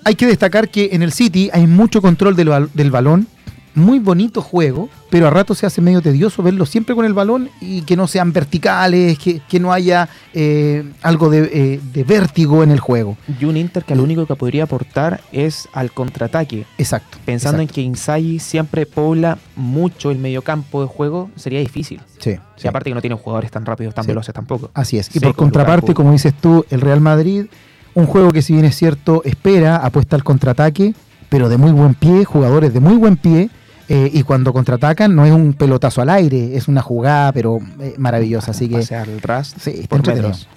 hay 0.05 0.15
que 0.15 0.25
destacar 0.27 0.69
que 0.69 0.89
en 0.93 1.01
el 1.01 1.11
City 1.11 1.49
hay 1.51 1.67
mucho 1.67 2.01
control 2.01 2.35
del, 2.37 2.47
bal- 2.49 2.69
del 2.73 2.91
balón, 2.91 3.27
muy 3.73 3.99
bonito 3.99 4.41
juego, 4.41 4.87
pero 5.09 5.27
a 5.27 5.29
rato 5.31 5.53
se 5.53 5.65
hace 5.65 5.81
medio 5.81 6.01
tedioso 6.01 6.41
verlo 6.41 6.65
siempre 6.65 6.95
con 6.95 7.03
el 7.03 7.13
balón 7.13 7.49
y 7.59 7.81
que 7.81 7.97
no 7.97 8.07
sean 8.07 8.31
verticales, 8.31 9.19
que, 9.19 9.41
que 9.49 9.59
no 9.59 9.73
haya 9.73 10.07
eh, 10.33 10.89
algo 11.01 11.29
de, 11.29 11.49
eh, 11.51 11.81
de 11.91 12.03
vértigo 12.05 12.63
en 12.63 12.71
el 12.71 12.79
juego. 12.79 13.17
Y 13.37 13.43
un 13.43 13.57
Inter 13.57 13.83
que 13.83 13.93
lo 13.93 14.03
único 14.03 14.25
que 14.25 14.35
podría 14.37 14.63
aportar 14.63 15.19
es 15.33 15.67
al 15.73 15.91
contraataque. 15.91 16.65
Exacto. 16.77 17.17
Pensando 17.25 17.61
exacto. 17.61 17.71
en 17.71 17.75
que 17.75 17.81
Inzaghi 17.81 18.39
siempre 18.39 18.85
pobla 18.85 19.37
mucho 19.57 20.09
el 20.09 20.19
mediocampo 20.19 20.81
de 20.81 20.87
juego, 20.87 21.29
sería 21.35 21.59
difícil. 21.59 21.99
Sí, 22.19 22.29
Y 22.29 22.61
sí. 22.61 22.67
aparte 22.69 22.91
que 22.91 22.95
no 22.95 23.01
tiene 23.01 23.17
jugadores 23.17 23.51
tan 23.51 23.65
rápidos, 23.65 23.93
tan 23.93 24.05
Sí. 24.05 24.11
veloces 24.11 24.33
tampoco. 24.33 24.71
Así 24.73 24.97
es. 24.97 25.13
Y 25.13 25.19
por 25.19 25.35
contraparte, 25.35 25.93
como 25.93 26.13
dices 26.13 26.33
tú, 26.39 26.65
el 26.69 26.79
Real 26.79 27.01
Madrid, 27.01 27.47
un 27.95 28.05
juego 28.05 28.31
que 28.31 28.41
si 28.41 28.53
bien 28.53 28.65
es 28.65 28.75
cierto, 28.75 29.21
espera, 29.25 29.77
apuesta 29.77 30.15
al 30.15 30.23
contraataque, 30.23 30.93
pero 31.29 31.49
de 31.49 31.57
muy 31.57 31.71
buen 31.71 31.95
pie, 31.95 32.25
jugadores 32.25 32.73
de 32.73 32.79
muy 32.79 32.95
buen 32.95 33.17
pie, 33.17 33.49
eh, 33.87 34.09
y 34.13 34.23
cuando 34.23 34.51
contraatacan 34.51 35.15
no 35.15 35.25
es 35.25 35.31
un 35.31 35.53
pelotazo 35.53 36.01
al 36.01 36.09
aire, 36.09 36.55
es 36.57 36.67
una 36.67 36.81
jugada, 36.81 37.31
pero 37.31 37.59
eh, 37.79 37.93
maravillosa. 37.97 38.51
Así 38.51 38.67
que 38.67 38.77
el 38.77 39.21
ras 39.21 39.53
sí, 39.59 39.85
por. 39.87 40.01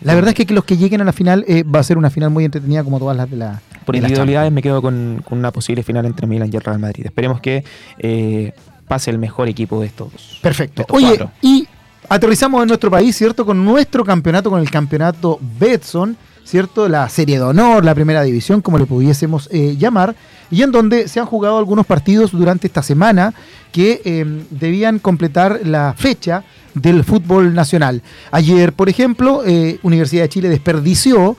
La 0.00 0.14
verdad 0.14 0.34
es 0.36 0.46
que, 0.46 0.52
los 0.54 0.64
que 0.64 0.76
lleguen 0.76 1.00
a 1.02 1.04
la 1.04 1.12
final 1.12 1.44
eh, 1.46 1.62
va 1.62 1.80
a 1.80 1.82
ser 1.82 1.98
una 1.98 2.10
final 2.10 2.30
muy 2.30 2.44
entretenida 2.44 2.82
como 2.84 2.98
todas 2.98 3.16
las 3.16 3.30
de 3.30 3.36
la... 3.36 3.60
Por 3.84 3.94
de 3.94 4.00
la 4.00 4.08
individualidades 4.08 4.52
me 4.52 4.62
quedo 4.62 4.80
con, 4.80 5.22
con 5.28 5.38
una 5.38 5.50
posible 5.50 5.82
final 5.82 6.06
entre 6.06 6.26
Milan 6.26 6.50
y 6.52 6.56
el 6.56 6.62
Real 6.62 6.78
Madrid. 6.78 7.06
Esperemos 7.06 7.40
que 7.40 7.64
pase 8.86 9.10
el 9.10 9.18
mejor 9.18 9.48
equipo 9.48 9.80
de 9.80 9.86
estos. 9.86 10.38
Perfecto. 10.42 10.82
Estos 10.82 10.96
Oye, 10.96 11.08
cuatro. 11.08 11.30
y 11.42 11.68
aterrizamos 12.08 12.62
en 12.62 12.68
nuestro 12.68 12.90
país, 12.90 13.14
¿cierto? 13.14 13.44
Con 13.44 13.62
nuestro 13.62 14.04
campeonato, 14.04 14.50
con 14.50 14.60
el 14.60 14.70
campeonato 14.70 15.38
Betson, 15.60 16.16
¿cierto? 16.48 16.88
La 16.88 17.08
serie 17.10 17.36
de 17.36 17.44
honor, 17.44 17.84
la 17.84 17.94
primera 17.94 18.22
división, 18.22 18.62
como 18.62 18.78
le 18.78 18.86
pudiésemos 18.86 19.48
eh, 19.52 19.76
llamar, 19.76 20.16
y 20.50 20.62
en 20.62 20.72
donde 20.72 21.06
se 21.06 21.20
han 21.20 21.26
jugado 21.26 21.58
algunos 21.58 21.84
partidos 21.84 22.32
durante 22.32 22.66
esta 22.66 22.82
semana 22.82 23.34
que 23.70 24.00
eh, 24.04 24.24
debían 24.50 24.98
completar 24.98 25.60
la 25.64 25.94
fecha 25.96 26.42
del 26.72 27.04
fútbol 27.04 27.54
nacional. 27.54 28.00
Ayer, 28.30 28.72
por 28.72 28.88
ejemplo, 28.88 29.42
eh, 29.44 29.78
Universidad 29.82 30.22
de 30.22 30.28
Chile 30.30 30.48
desperdició 30.48 31.36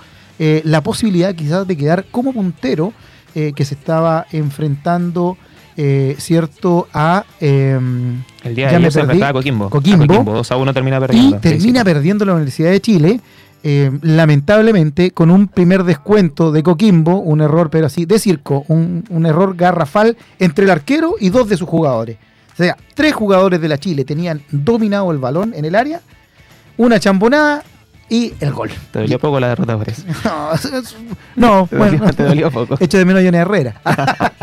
la 0.63 0.81
posibilidad 0.81 1.35
quizás 1.35 1.67
de 1.67 1.75
quedar 1.75 2.05
como 2.11 2.31
puntero 2.31 2.93
que 3.33 3.65
se 3.65 3.75
estaba 3.75 4.25
enfrentando, 4.31 5.37
eh, 5.75 6.15
¿cierto? 6.17 6.87
A... 6.93 7.23
em, 7.39 8.21
El 8.43 8.53
día 8.55 8.69
de 8.69 8.75
ayer 8.75 8.91
se 8.91 8.99
perdí. 8.99 9.11
enfrentaba 9.13 9.29
a 9.29 9.33
Coquimbo. 9.33 9.69
Coquimbo. 9.69 10.03
A 10.03 10.07
Coquimbo 10.07 10.33
2 10.33 10.51
a 10.51 10.57
1 10.57 10.73
termina 10.73 10.99
y 11.11 11.33
termina 11.35 11.83
perdiendo 11.85 12.25
la 12.25 12.33
Universidad 12.33 12.71
de 12.71 12.81
Chile, 12.81 13.19
eh, 13.63 13.91
lamentablemente 14.01 15.11
con 15.11 15.29
un 15.29 15.47
primer 15.47 15.83
descuento 15.83 16.51
de 16.51 16.63
Coquimbo, 16.63 17.19
un 17.19 17.41
error, 17.41 17.69
pero 17.69 17.87
así, 17.87 18.05
de 18.05 18.19
circo, 18.19 18.65
un, 18.67 19.03
un 19.09 19.25
error 19.25 19.55
garrafal 19.55 20.17
entre 20.39 20.65
el 20.65 20.71
arquero 20.71 21.15
y 21.19 21.29
dos 21.29 21.49
de 21.49 21.57
sus 21.57 21.67
jugadores. 21.67 22.17
O 22.53 22.55
sea, 22.55 22.77
tres 22.93 23.13
jugadores 23.13 23.61
de 23.61 23.67
la 23.67 23.77
Chile 23.77 24.03
tenían 24.03 24.41
dominado 24.51 25.11
el 25.11 25.17
balón 25.17 25.53
en 25.55 25.65
el 25.65 25.75
área, 25.75 26.01
una 26.77 26.99
chambonada 26.99 27.63
y 28.09 28.33
el 28.39 28.51
gol. 28.51 28.69
Te 28.91 28.99
dolió 28.99 29.19
poco 29.19 29.39
la 29.39 29.49
derrota 29.49 29.77
por 29.77 29.89
eso. 29.89 30.03
No, 31.35 31.67
Te 31.69 31.77
bueno, 31.77 31.97
dolió, 31.97 32.13
te 32.13 32.23
dolió 32.23 32.51
poco. 32.51 32.75
Echo 32.79 32.97
de 32.97 33.05
menos 33.05 33.21
a 33.21 33.25
Johnny 33.25 33.37
Herrera. 33.37 33.81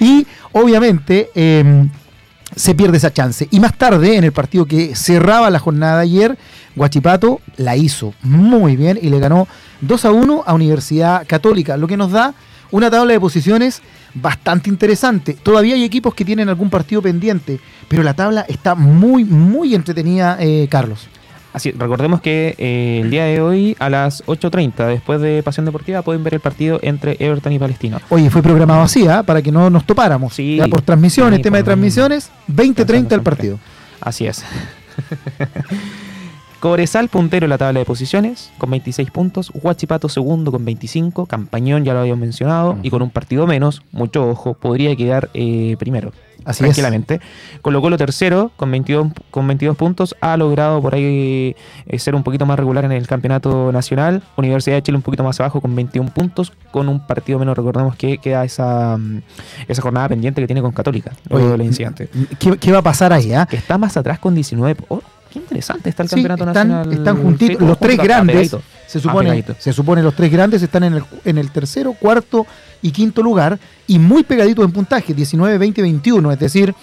y 0.00 0.26
obviamente 0.52 1.30
eh, 1.34 1.88
se 2.54 2.74
pierde 2.74 2.98
esa 2.98 3.12
chance. 3.12 3.48
Y 3.50 3.60
más 3.60 3.76
tarde, 3.76 4.16
en 4.16 4.24
el 4.24 4.32
partido 4.32 4.66
que 4.66 4.94
cerraba 4.94 5.50
la 5.50 5.58
jornada 5.58 5.96
de 5.96 6.02
ayer, 6.02 6.38
Guachipato 6.78 7.40
la 7.56 7.76
hizo 7.76 8.14
muy 8.22 8.76
bien 8.76 8.98
y 9.00 9.10
le 9.10 9.18
ganó 9.18 9.46
2 9.82 10.04
a 10.06 10.12
1 10.12 10.44
a 10.46 10.54
Universidad 10.54 11.26
Católica, 11.26 11.76
lo 11.76 11.86
que 11.86 11.96
nos 11.96 12.10
da 12.10 12.34
Una 12.70 12.90
tabla 12.90 13.12
de 13.12 13.20
posiciones 13.20 13.82
bastante 14.14 14.68
interesante. 14.68 15.34
Todavía 15.34 15.74
hay 15.74 15.84
equipos 15.84 16.14
que 16.14 16.24
tienen 16.24 16.48
algún 16.48 16.70
partido 16.70 17.00
pendiente, 17.00 17.60
pero 17.88 18.02
la 18.02 18.14
tabla 18.14 18.44
está 18.48 18.74
muy, 18.74 19.24
muy 19.24 19.74
entretenida, 19.74 20.36
eh, 20.40 20.68
Carlos. 20.70 21.08
Así, 21.52 21.72
recordemos 21.72 22.20
que 22.20 22.54
eh, 22.58 23.00
el 23.02 23.10
día 23.10 23.24
de 23.24 23.40
hoy 23.40 23.74
a 23.78 23.88
las 23.88 24.24
8.30, 24.26 24.86
después 24.86 25.20
de 25.20 25.42
Pasión 25.42 25.64
Deportiva, 25.64 26.02
pueden 26.02 26.22
ver 26.22 26.34
el 26.34 26.40
partido 26.40 26.78
entre 26.82 27.16
Everton 27.18 27.52
y 27.52 27.58
Palestino. 27.58 28.00
Oye, 28.10 28.28
fue 28.28 28.42
programado 28.42 28.82
así, 28.82 29.08
¿ah? 29.08 29.22
para 29.22 29.40
que 29.40 29.50
no 29.50 29.70
nos 29.70 29.84
topáramos. 29.84 30.34
Sí. 30.34 30.56
Ya 30.56 30.68
por 30.68 30.82
transmisiones, 30.82 31.38
Sí, 31.38 31.42
tema 31.42 31.56
de 31.56 31.64
por 31.64 31.72
transmisiones, 31.72 32.30
20-30 32.52 33.12
el 33.12 33.22
partido. 33.22 33.58
Así 34.00 34.26
es. 34.26 34.44
Cobresal 36.60 37.08
puntero 37.08 37.46
en 37.46 37.50
la 37.50 37.58
tabla 37.58 37.78
de 37.78 37.84
posiciones 37.84 38.50
con 38.58 38.70
26 38.70 39.10
puntos, 39.12 39.52
Huachipato 39.54 40.08
segundo 40.08 40.50
con 40.50 40.64
25, 40.64 41.26
Campañón 41.26 41.84
ya 41.84 41.92
lo 41.92 42.00
habíamos 42.00 42.20
mencionado 42.20 42.76
y 42.82 42.90
con 42.90 43.00
un 43.00 43.10
partido 43.10 43.46
menos, 43.46 43.82
mucho 43.92 44.28
ojo, 44.28 44.54
podría 44.54 44.96
quedar 44.96 45.30
eh, 45.34 45.76
primero 45.78 46.12
Así 46.44 46.64
es. 46.64 46.68
tranquilamente. 46.70 47.20
Colo 47.62 47.80
Colo 47.80 47.96
tercero 47.96 48.50
con 48.56 48.70
22, 48.70 49.08
con 49.30 49.46
22 49.46 49.76
puntos, 49.76 50.16
ha 50.20 50.36
logrado 50.36 50.80
por 50.82 50.94
ahí 50.94 51.54
eh, 51.86 51.98
ser 51.98 52.14
un 52.14 52.22
poquito 52.22 52.46
más 52.46 52.58
regular 52.58 52.84
en 52.84 52.92
el 52.92 53.06
campeonato 53.06 53.70
nacional, 53.70 54.22
Universidad 54.36 54.76
de 54.76 54.82
Chile 54.82 54.96
un 54.96 55.02
poquito 55.02 55.22
más 55.22 55.38
abajo 55.38 55.60
con 55.60 55.76
21 55.76 56.10
puntos, 56.10 56.52
con 56.72 56.88
un 56.88 57.06
partido 57.06 57.38
menos, 57.38 57.56
recordemos 57.56 57.94
que 57.96 58.18
queda 58.18 58.44
esa, 58.44 58.96
mm, 58.96 59.20
esa 59.68 59.82
jornada 59.82 60.08
pendiente 60.08 60.40
que 60.40 60.46
tiene 60.46 60.62
con 60.62 60.72
Católica, 60.72 61.12
luego 61.28 61.54
Oye. 61.54 61.70
¿qué, 62.38 62.56
qué 62.56 62.72
va 62.72 62.78
a 62.78 62.82
pasar 62.82 63.12
ahí? 63.12 63.32
ah? 63.32 63.46
Que 63.46 63.56
está 63.56 63.78
más 63.78 63.96
atrás 63.96 64.18
con 64.18 64.34
19. 64.34 64.76
Oh, 64.88 65.02
qué 65.32 65.38
interesante 65.38 65.90
está 65.90 66.02
el 66.02 66.08
Sí, 66.08 66.16
campeonato 66.16 66.44
están, 66.46 66.68
nacional. 66.68 66.92
están 66.98 67.22
juntitos. 67.22 67.62
Los 67.68 67.78
tres 67.78 67.96
grandes, 67.98 68.56
se 68.86 69.00
supone, 69.00 69.30
Apegadito. 69.30 69.54
se 69.58 69.72
supone 69.72 70.02
los 70.02 70.14
tres 70.14 70.30
grandes 70.32 70.62
están 70.62 70.84
en 70.84 70.94
el, 70.94 71.04
en 71.24 71.38
el 71.38 71.50
tercero, 71.50 71.92
cuarto 71.94 72.46
y 72.82 72.90
quinto 72.90 73.22
lugar 73.22 73.58
y 73.86 73.98
muy 73.98 74.22
pegaditos 74.24 74.64
en 74.64 74.72
puntaje, 74.72 75.12
19, 75.14 75.58
20, 75.58 75.82
21. 75.82 76.32
Es 76.32 76.38
decir, 76.38 76.74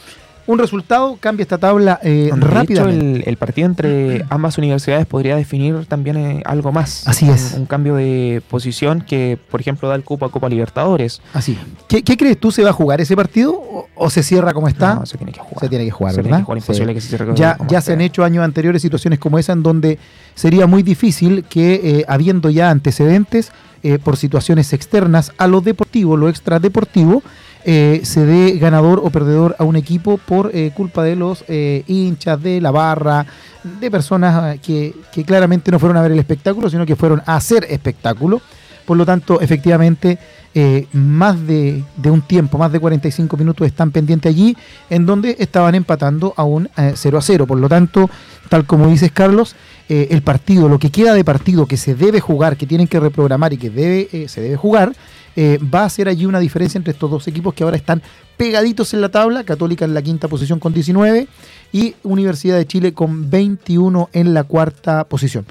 un 0.48 0.60
resultado 0.60 1.18
cambia 1.20 1.42
esta 1.44 1.58
tabla 1.58 2.00
eh, 2.04 2.30
rápidamente. 2.36 3.22
el, 3.22 3.24
el 3.26 3.38
partido 3.38 3.68
entre 3.68 4.26
ambas 4.30 4.58
universidades 4.58 5.06
podría 5.08 5.36
definir 5.36 5.86
también 5.88 6.18
eh, 6.18 6.42
algo 6.46 6.72
más. 6.72 7.08
Así 7.08 7.28
es. 7.30 7.56
Un, 7.58 7.66
cambio 7.66 7.96
de 7.96 8.42
posición 8.50 9.02
que, 9.02 9.40
por 9.50 9.60
ejemplo, 9.60 9.90
da 9.90 9.96
el 9.96 10.04
cupo 10.04 10.26
a 10.26 10.32
Copa 10.32 10.48
Libertadores. 10.50 11.22
Así. 11.34 11.58
¿Qué, 11.88 12.04
qué 12.04 12.16
crees 12.16 12.40
tú? 12.40 12.52
¿Se 12.52 12.64
va 12.64 12.70
a 12.70 12.74
jugar 12.74 13.02
ese 13.02 13.16
partido 13.16 13.54
o, 13.54 13.88
o 13.96 14.10
se 14.10 14.22
cierra 14.22 14.54
como 14.54 14.68
está? 14.68 14.96
No, 14.96 15.06
se 15.06 15.18
tiene 15.18 15.32
que 15.32 15.40
jugar. 15.40 15.60
Se 15.60 15.70
tiene 15.70 15.86
que 15.86 15.92
jugar, 15.92 16.14
Se 16.14 16.18
¿verdad? 16.22 16.30
tiene 16.30 16.42
que 16.42 16.46
jugar, 16.46 16.62
Sí. 16.62 16.66
imposible 16.66 16.94
que 16.94 17.02
se 17.02 17.08
cierre 17.10 17.36
Ya, 17.36 17.58
como 17.58 17.70
ya 17.70 17.78
este. 17.80 17.88
se 17.88 17.94
han 17.94 18.02
hecho 18.02 18.24
años 18.24 18.44
anteriores 18.44 18.82
situaciones 18.82 19.20
como 19.20 19.40
esa 19.40 19.54
en 19.54 19.64
donde 19.64 19.98
sería 20.36 20.68
muy 20.68 20.84
difícil 20.84 21.44
que, 21.50 21.74
eh, 21.84 22.06
habiendo 22.08 22.50
ya 22.52 22.70
antecedentes 22.70 23.52
eh, 23.84 24.00
por 24.00 24.18
situaciones 24.18 24.74
externas 24.74 25.32
a 25.38 25.48
lo 25.48 25.62
deportivo, 25.62 26.18
lo 26.18 26.28
extradeportivo, 26.30 27.22
eh, 27.66 28.02
se 28.04 28.26
dé 28.26 28.58
ganador 28.60 29.02
o 29.04 29.10
perdedor 29.10 29.56
a 29.58 29.64
un 29.64 29.76
equipo 29.76 30.18
por 30.18 30.52
eh, 30.54 30.72
culpa 30.74 31.04
de 31.04 31.16
los 31.16 31.44
eh, 31.48 31.84
hinchas, 31.88 32.42
de 32.42 32.62
la 32.62 32.70
barra, 32.70 33.26
de 33.64 33.90
personas 33.90 34.56
eh, 34.56 34.60
que, 34.60 34.94
que 35.12 35.24
claramente 35.24 35.72
no 35.72 35.80
fueron 35.80 35.98
a 35.98 36.02
ver 36.04 36.12
el 36.12 36.20
espectáculo, 36.20 36.70
sino 36.70 36.86
que 36.86 36.96
fueron 36.96 37.24
a 37.26 37.36
hacer 37.36 37.66
espectáculo. 37.70 38.42
Por 38.86 38.98
lo 38.98 39.06
tanto, 39.06 39.42
efectivamente, 39.42 40.18
eh, 40.54 40.88
más 40.94 41.46
de, 41.46 41.84
un 42.06 42.22
tiempo, 42.22 42.58
más 42.58 42.72
de 42.72 42.80
45 42.80 43.36
minutos 43.36 43.68
están 43.68 43.92
pendientes 43.92 44.30
allí, 44.30 44.56
en 44.90 45.06
donde 45.06 45.36
estaban 45.40 45.76
empatando 45.76 46.34
a 46.38 46.44
un 46.46 46.70
eh, 46.78 46.94
0 46.96 47.18
a 47.18 47.22
0. 47.22 47.46
Por 47.46 47.60
lo 47.60 47.68
tanto, 47.68 48.10
tal 48.48 48.66
como 48.66 48.88
dices, 48.88 49.12
Carlos, 49.12 49.56
eh, 49.90 50.08
el 50.12 50.22
partido, 50.22 50.70
lo 50.70 50.80
que 50.80 50.92
queda 50.92 51.14
de 51.14 51.26
partido 51.26 51.66
que 51.66 51.78
se 51.78 51.94
debe 51.96 52.22
jugar, 52.22 52.56
que 52.56 52.66
tienen 52.68 52.88
que 52.88 53.00
reprogramar 53.00 53.52
y 53.52 53.58
que 53.58 53.70
debe, 53.70 54.30
se 54.30 54.42
debe 54.42 54.56
jugar, 54.56 54.94
va 55.38 55.84
a 55.84 55.90
ser 55.90 56.08
allí 56.08 56.26
una 56.26 56.40
diferencia 56.40 56.78
entre 56.78 56.94
estos 56.94 57.12
dos 57.12 57.28
equipos 57.28 57.54
que 57.54 57.66
ahora 57.66 57.76
están 57.76 58.02
pegaditos 58.38 58.94
en 58.94 59.02
la 59.02 59.10
tabla, 59.10 59.44
Católica 59.44 59.84
en 59.84 59.94
la 59.94 60.02
quinta 60.02 60.30
posición 60.30 60.60
con 60.60 60.74
19 60.74 61.28
y 61.74 61.96
Universidad 62.04 62.56
de 62.56 62.66
Chile 62.66 62.94
con 62.94 63.30
21 63.30 64.10
en 64.14 64.34
la 64.34 64.46
cuarta 64.46 65.04
posición. 65.04 65.46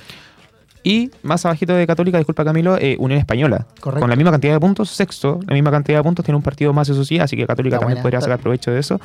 Y 0.84 1.10
más 1.22 1.44
abajito 1.46 1.72
de 1.72 1.86
Católica, 1.86 2.18
disculpa 2.18 2.44
Camilo, 2.44 2.76
eh, 2.76 2.96
Unión 2.98 3.18
Española. 3.18 3.66
Correcto. 3.80 4.00
Con 4.00 4.10
la 4.10 4.16
misma 4.16 4.30
cantidad 4.30 4.52
de 4.52 4.60
puntos, 4.60 4.90
sexto, 4.90 5.40
la 5.48 5.54
misma 5.54 5.70
cantidad 5.70 5.98
de 5.98 6.04
puntos, 6.04 6.24
tiene 6.24 6.36
un 6.36 6.42
partido 6.42 6.74
más, 6.74 6.90
eso 6.90 7.04
sí, 7.06 7.18
así 7.18 7.36
que 7.36 7.46
Católica 7.46 7.78
también 7.78 8.02
podría 8.02 8.20
sacar 8.20 8.38
provecho 8.38 8.70
de 8.70 8.80
eso. 8.80 9.00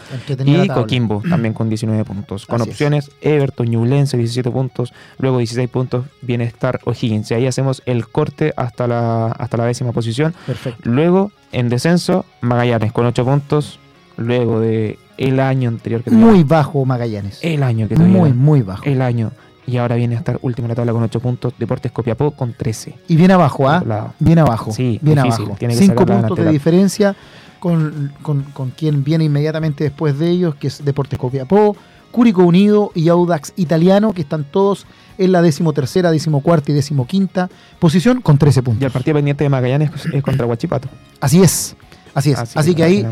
Y. 0.45 0.67
Coquimbo 0.67 1.23
también 1.29 1.53
con 1.53 1.69
19 1.69 2.03
puntos. 2.03 2.45
Con 2.45 2.61
Así 2.61 2.69
es. 2.69 2.75
opciones 2.75 3.11
Everton, 3.21 3.67
Ñublense 3.67 4.17
17 4.17 4.51
puntos, 4.51 4.93
luego 5.19 5.37
16 5.37 5.69
puntos 5.69 6.05
Bienestar 6.21 6.81
O'Higgins. 6.83 7.31
Y 7.31 7.35
ahí 7.35 7.47
hacemos 7.47 7.81
el 7.85 8.07
corte 8.09 8.53
hasta 8.57 8.85
la, 8.85 9.27
hasta 9.27 9.55
la 9.55 9.65
décima 9.65 9.93
posición. 9.93 10.35
Perfecto. 10.45 10.81
Luego, 10.83 11.31
en 11.53 11.69
descenso, 11.69 12.25
Magallanes 12.41 12.91
con 12.91 13.05
8 13.05 13.23
puntos, 13.23 13.79
luego 14.17 14.59
de 14.59 14.99
el 15.17 15.39
año 15.39 15.69
anterior 15.69 16.03
que. 16.03 16.11
Muy 16.11 16.43
bajo 16.43 16.83
Magallanes. 16.85 17.39
El 17.41 17.63
año 17.63 17.87
que 17.87 17.95
Muy, 17.95 18.33
muy 18.33 18.61
bajo. 18.61 18.83
El 18.85 19.01
año. 19.01 19.31
Y 19.69 19.77
ahora 19.77 19.95
viene 19.95 20.15
a 20.15 20.19
estar 20.19 20.39
último 20.41 20.65
en 20.65 20.69
la 20.69 20.75
tabla 20.75 20.91
con 20.93 21.03
8 21.03 21.19
puntos. 21.19 21.53
Deportes 21.58 21.91
Copiapó 21.91 22.32
con 22.32 22.53
13. 22.53 22.95
Y 23.08 23.15
bien 23.15 23.32
abajo, 23.32 23.69
¿ah? 23.69 24.13
Bien 24.19 24.39
abajo. 24.39 24.71
Sí, 24.71 24.99
bien 25.01 25.17
difícil, 25.17 25.45
abajo. 25.45 25.58
tiene 25.60 25.75
que 25.75 25.79
Cinco 25.79 26.01
sacar 26.01 26.15
la 26.15 26.27
puntos 26.27 26.45
de 26.45 26.51
diferencia 26.51 27.15
con, 27.60 28.13
con, 28.21 28.43
con 28.43 28.71
quien 28.71 29.03
viene 29.03 29.25
inmediatamente 29.25 29.84
después 29.84 30.17
de 30.17 30.29
ellos, 30.29 30.55
que 30.55 30.67
es 30.67 30.84
Deportes 30.84 31.19
Copiapó, 31.19 31.75
Cúrico 32.12 32.43
Unido 32.43 32.91
y 32.95 33.10
Audax 33.10 33.53
Italiano, 33.55 34.13
que 34.13 34.21
están 34.21 34.43
todos 34.43 34.88
en 35.17 35.32
la 35.32 35.41
decimotercera, 35.41 36.12
decimocuarta 36.12 36.71
y 36.71 36.73
decimoquinta 36.75 37.49
posición 37.77 38.21
con 38.21 38.38
13 38.38 38.60
Y 38.60 38.60
el 38.60 38.63
puntos. 38.63 38.91
partido 38.91 39.15
pendiente 39.15 39.43
de 39.43 39.49
Magallanes 39.49 39.91
es 40.12 40.23
contra 40.23 40.45
Huachipato. 40.45 40.88
Así 41.19 41.41
es. 41.43 41.75
Así 42.13 42.32
es. 42.32 42.58
Así, 42.58 42.73
que 42.73 42.84
ahí. 42.84 43.05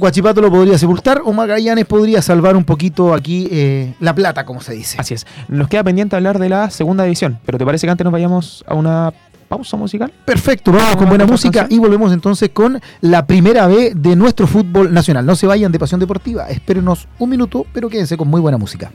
Guachipato 0.00 0.40
lo 0.40 0.50
podría 0.50 0.78
sepultar 0.78 1.20
o 1.24 1.32
Magallanes 1.32 1.84
podría 1.84 2.22
salvar 2.22 2.56
un 2.56 2.64
poquito 2.64 3.14
aquí 3.14 3.46
eh, 3.50 3.94
la 4.00 4.14
plata, 4.14 4.44
como 4.44 4.60
se 4.60 4.72
dice. 4.72 4.96
Así 4.98 5.14
es. 5.14 5.26
Nos 5.48 5.68
queda 5.68 5.84
pendiente 5.84 6.16
hablar 6.16 6.38
de 6.38 6.48
la 6.48 6.70
segunda 6.70 7.04
división, 7.04 7.38
pero 7.44 7.58
¿te 7.58 7.64
parece 7.64 7.86
que 7.86 7.90
antes 7.90 8.04
nos 8.04 8.12
vayamos 8.12 8.64
a 8.66 8.74
una 8.74 9.12
pausa 9.48 9.76
musical? 9.76 10.12
Perfecto, 10.24 10.72
vamos 10.72 10.96
con 10.96 11.08
buena 11.08 11.26
música 11.26 11.60
canción. 11.60 11.78
y 11.78 11.80
volvemos 11.80 12.12
entonces 12.12 12.48
con 12.50 12.80
la 13.02 13.26
primera 13.26 13.66
B 13.66 13.92
de 13.94 14.16
nuestro 14.16 14.46
fútbol 14.46 14.92
nacional. 14.92 15.26
No 15.26 15.36
se 15.36 15.46
vayan 15.46 15.70
de 15.70 15.78
Pasión 15.78 16.00
Deportiva, 16.00 16.48
espérenos 16.48 17.06
un 17.18 17.30
minuto, 17.30 17.66
pero 17.72 17.88
quédense 17.88 18.16
con 18.16 18.28
muy 18.28 18.40
buena 18.40 18.58
música. 18.58 18.90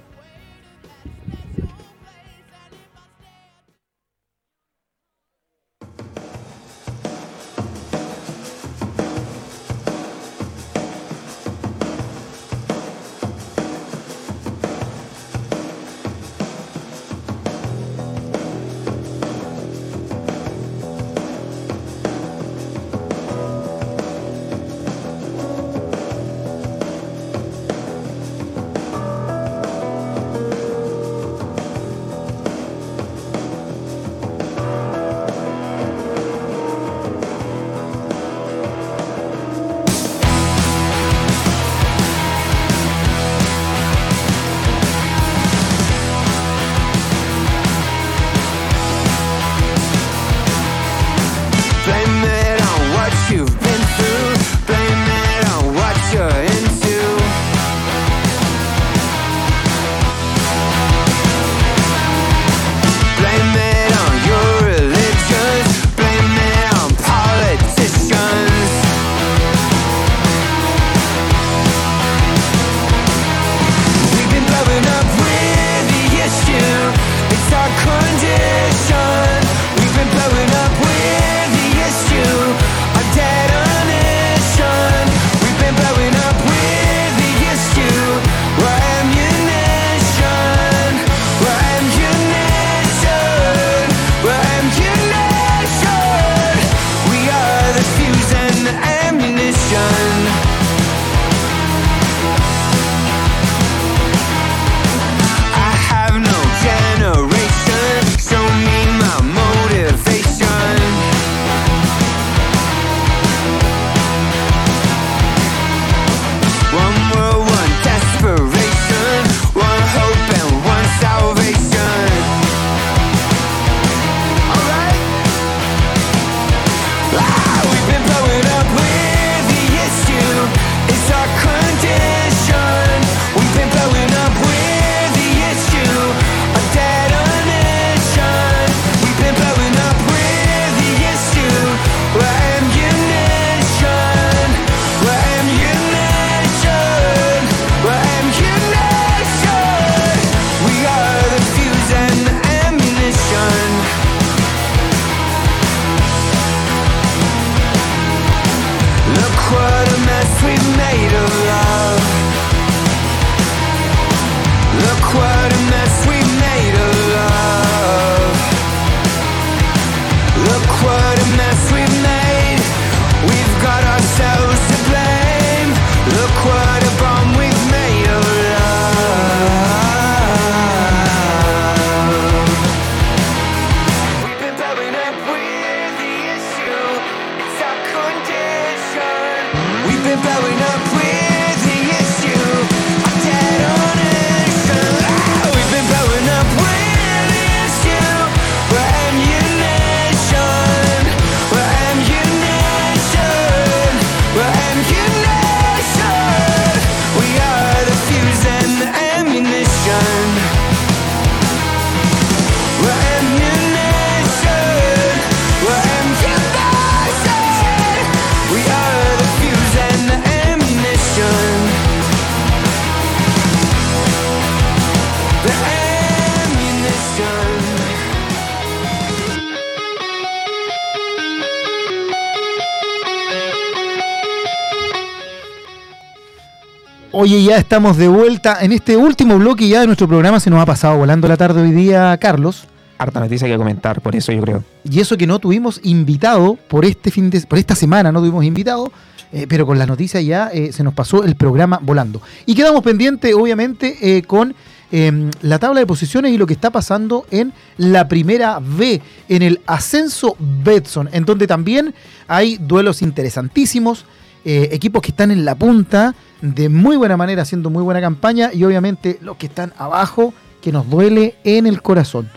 Oye, 237.17 237.41
ya 237.41 237.55
estamos 237.55 237.95
de 237.95 238.09
vuelta 238.09 238.57
en 238.59 238.73
este 238.73 238.97
último 238.97 239.37
bloque 239.37 239.69
ya 239.69 239.79
de 239.79 239.85
nuestro 239.85 240.05
programa. 240.05 240.41
Se 240.41 240.49
nos 240.49 240.61
ha 240.61 240.65
pasado 240.65 240.97
volando 240.97 241.29
la 241.29 241.37
tarde 241.37 241.61
hoy 241.61 241.71
día, 241.71 242.17
Carlos. 242.17 242.67
Harta 242.97 243.21
noticia 243.21 243.47
que 243.47 243.55
comentar, 243.55 244.01
por 244.01 244.17
eso 244.17 244.33
yo 244.33 244.41
creo. 244.41 244.65
Y 244.83 244.99
eso 244.99 245.15
que 245.15 245.25
no 245.25 245.39
tuvimos 245.39 245.79
invitado 245.83 246.57
por 246.67 246.83
este 246.83 247.11
fin 247.11 247.29
de, 247.29 247.39
por 247.39 247.57
esta 247.57 247.73
semana, 247.73 248.11
no 248.11 248.19
tuvimos 248.19 248.43
invitado, 248.43 248.91
eh, 249.31 249.45
pero 249.47 249.65
con 249.65 249.79
las 249.79 249.87
noticias 249.87 250.25
ya 250.25 250.49
eh, 250.49 250.73
se 250.73 250.83
nos 250.83 250.93
pasó 250.93 251.23
el 251.23 251.35
programa 251.35 251.79
volando. 251.81 252.21
Y 252.45 252.53
quedamos 252.53 252.83
pendientes, 252.83 253.33
obviamente, 253.33 253.95
eh, 254.01 254.23
con 254.23 254.53
em, 254.91 255.31
la 255.41 255.57
tabla 255.57 255.79
de 255.79 255.87
posiciones 255.87 256.33
y 256.33 256.37
lo 256.37 256.45
que 256.45 256.53
está 256.53 256.69
pasando 256.69 257.25
en 257.31 257.53
la 257.77 258.09
primera 258.09 258.59
B, 258.59 259.01
en 259.29 259.41
el 259.41 259.61
ascenso 259.67 260.35
Betson, 260.37 261.07
en 261.13 261.23
donde 261.23 261.47
también 261.47 261.95
hay 262.27 262.57
duelos 262.57 263.01
interesantísimos, 263.01 264.03
eh, 264.45 264.69
equipos 264.71 265.01
que 265.01 265.09
están 265.09 265.31
en 265.31 265.43
la 265.43 265.55
punta 265.55 266.15
de 266.41 266.69
muy 266.69 266.95
buena 266.95 267.17
manera, 267.17 267.41
haciendo 267.41 267.69
muy 267.69 267.83
buena 267.83 267.99
campaña, 267.99 268.51
y 268.53 268.63
obviamente 268.63 269.17
los 269.21 269.37
que 269.37 269.47
están 269.47 269.73
abajo, 269.77 270.33
que 270.61 270.71
nos 270.71 270.89
duele 270.89 271.35
en 271.43 271.67
el 271.67 271.81
corazón. 271.81 272.29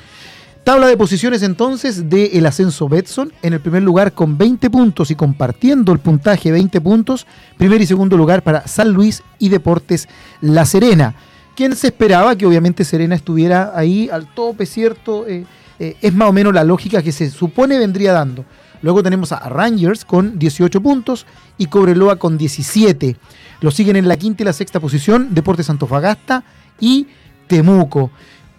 Tabla 0.64 0.87
de 0.87 0.99
posiciones 0.99 1.42
entonces 1.42 2.11
del 2.11 2.44
ascenso 2.44 2.90
Betson. 2.90 3.33
En 3.40 3.55
el 3.55 3.61
primer 3.61 3.83
lugar 3.83 4.12
con 4.12 4.37
20 4.37 4.68
puntos 4.68 5.11
y 5.11 5.14
compartiendo 5.14 5.92
el 5.92 5.99
puntaje 5.99 6.53
20 6.53 6.81
puntos. 6.83 7.27
Primer 7.57 7.81
y 7.81 7.87
segundo 7.87 8.18
lugar 8.18 8.42
para 8.42 8.66
San 8.66 8.90
Luis 8.90 9.23
y 9.38 9.49
Deportes 9.49 10.11
La 10.42 10.66
Serena. 10.66 11.14
Quien 11.57 11.75
se 11.75 11.87
esperaba 11.87 12.37
que 12.37 12.44
obviamente 12.44 12.85
Serena 12.85 13.14
estuviera 13.14 13.73
ahí 13.75 14.11
al 14.12 14.27
tope, 14.35 14.66
¿cierto? 14.66 15.27
Eh, 15.27 15.47
eh, 15.79 15.97
es 16.03 16.12
más 16.12 16.29
o 16.29 16.33
menos 16.33 16.53
la 16.53 16.64
lógica 16.64 17.03
que 17.03 17.12
se 17.12 17.31
supone 17.31 17.79
vendría 17.79 18.12
dando. 18.12 18.44
Luego 18.83 19.03
tenemos 19.03 19.33
a 19.33 19.49
Rangers 19.49 20.05
con 20.05 20.38
18 20.38 20.81
puntos 20.81 21.27
y 21.57 21.67
Cobreloa 21.67 22.17
con 22.17 22.38
17. 22.38 23.17
Lo 23.61 23.71
siguen 23.71 23.97
en 23.97 24.09
la 24.09 24.17
quinta 24.17 24.43
y 24.43 24.47
la 24.47 24.53
sexta 24.53 24.81
posición 24.81 25.35
Deportes 25.35 25.71
Antofagasta 25.71 26.45
y 26.81 27.09
Temuco 27.47 28.11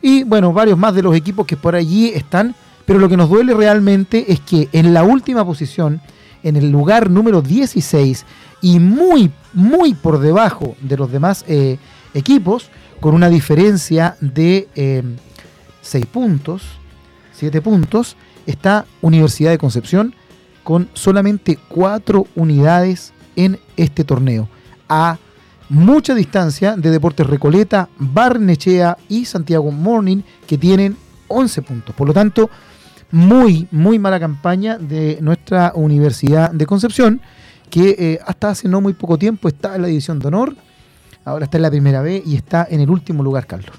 y 0.02 0.24
bueno, 0.24 0.54
varios 0.54 0.78
más 0.78 0.96
de 0.96 1.02
los 1.02 1.16
equipos 1.16 1.46
que 1.46 1.58
por 1.58 1.76
allí 1.76 2.10
están. 2.10 2.56
Pero 2.86 3.00
lo 3.00 3.10
que 3.10 3.18
nos 3.18 3.30
duele 3.30 3.54
realmente 3.54 4.32
es 4.32 4.40
que 4.40 4.68
en 4.72 4.94
la 4.94 5.04
última 5.04 5.46
posición, 5.46 6.02
en 6.42 6.56
el 6.56 6.72
lugar 6.72 7.10
número 7.10 7.42
16 7.42 8.26
y 8.62 8.80
muy, 8.80 9.32
muy 9.54 9.94
por 9.94 10.20
debajo 10.20 10.76
de 10.82 10.98
los 10.98 11.12
demás 11.12 11.46
eh, 11.48 11.78
equipos, 12.14 12.72
con 13.00 13.14
una 13.14 13.30
diferencia 13.30 14.18
de 14.22 15.04
6 15.82 16.06
puntos, 16.08 16.64
7 17.34 17.62
puntos, 17.62 18.18
está 18.50 18.86
Universidad 19.02 19.52
de 19.52 19.58
Concepción 19.58 20.16
con 20.64 20.90
solamente 20.94 21.58
4 21.70 22.26
unidades 22.36 23.14
en 23.36 23.60
este 23.78 24.04
torneo. 24.04 24.50
A 24.88 25.18
mucha 25.70 26.16
distancia 26.16 26.76
de 26.76 26.90
Deportes 26.90 27.28
Recoleta, 27.28 27.90
Barnechea 27.98 28.98
y 29.08 29.26
Santiago 29.26 29.72
Morning, 29.72 30.22
que 30.48 30.58
tienen 30.58 30.98
11 31.28 31.62
puntos. 31.62 31.96
Por 31.96 32.08
lo 32.08 32.14
tanto, 32.14 32.50
muy, 33.12 33.68
muy 33.72 34.00
mala 34.00 34.20
campaña 34.20 34.78
de 34.78 35.20
nuestra 35.22 35.72
Universidad 35.76 36.52
de 36.52 36.66
Concepción, 36.66 37.22
que 37.70 37.96
eh, 38.00 38.20
hasta 38.26 38.50
hace 38.50 38.68
no 38.68 38.82
muy 38.82 38.94
poco 38.94 39.18
tiempo 39.18 39.48
está 39.48 39.76
en 39.76 39.84
la 39.84 39.88
división 39.88 40.20
de 40.20 40.28
honor, 40.28 40.56
ahora 41.24 41.46
está 41.46 41.58
en 41.58 41.64
la 41.64 41.70
primera 41.70 42.02
B 42.02 42.24
y 42.26 42.36
está 42.36 42.68
en 42.70 42.80
el 42.80 42.90
último 42.90 43.24
lugar, 43.24 43.46
Carlos. 43.46 43.76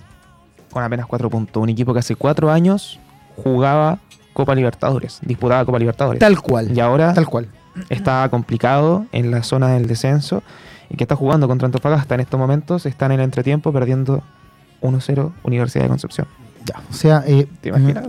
Con 0.71 0.85
apenas 0.85 1.07
4 1.07 1.29
puntos. 1.29 1.61
Un 1.61 1.71
equipo 1.71 1.93
que 1.93 1.99
hace 1.99 2.15
4 2.15 2.53
años 2.53 3.01
jugaba 3.37 3.99
Copa 4.41 4.55
Libertadores, 4.55 5.19
disputaba 5.23 5.65
Copa 5.65 5.79
Libertadores. 5.79 6.21
Tal 6.21 6.41
cual. 6.41 6.77
Y 6.77 6.81
ahora 6.81 7.15
Tal 7.15 7.27
cual. 7.27 7.49
está 7.89 8.29
complicado 8.31 9.07
en 9.13 9.31
la 9.31 9.43
zona 9.43 9.69
del 9.69 9.87
descenso 9.87 10.43
y 10.89 10.97
que 10.97 11.05
está 11.05 11.17
jugando 11.17 11.47
contra 11.47 11.67
Antofagasta 11.67 12.15
en 12.15 12.21
estos 12.21 12.39
momentos, 12.39 12.87
está 12.87 13.07
en 13.07 13.13
el 13.13 13.21
entretiempo 13.21 13.73
perdiendo 13.73 14.23
1-0 14.83 15.33
Universidad 15.45 15.85
de 15.85 15.89
Concepción. 15.89 16.27
Ya, 16.65 16.83
o 16.91 16.93
sea, 16.93 17.25
eh, 17.27 17.47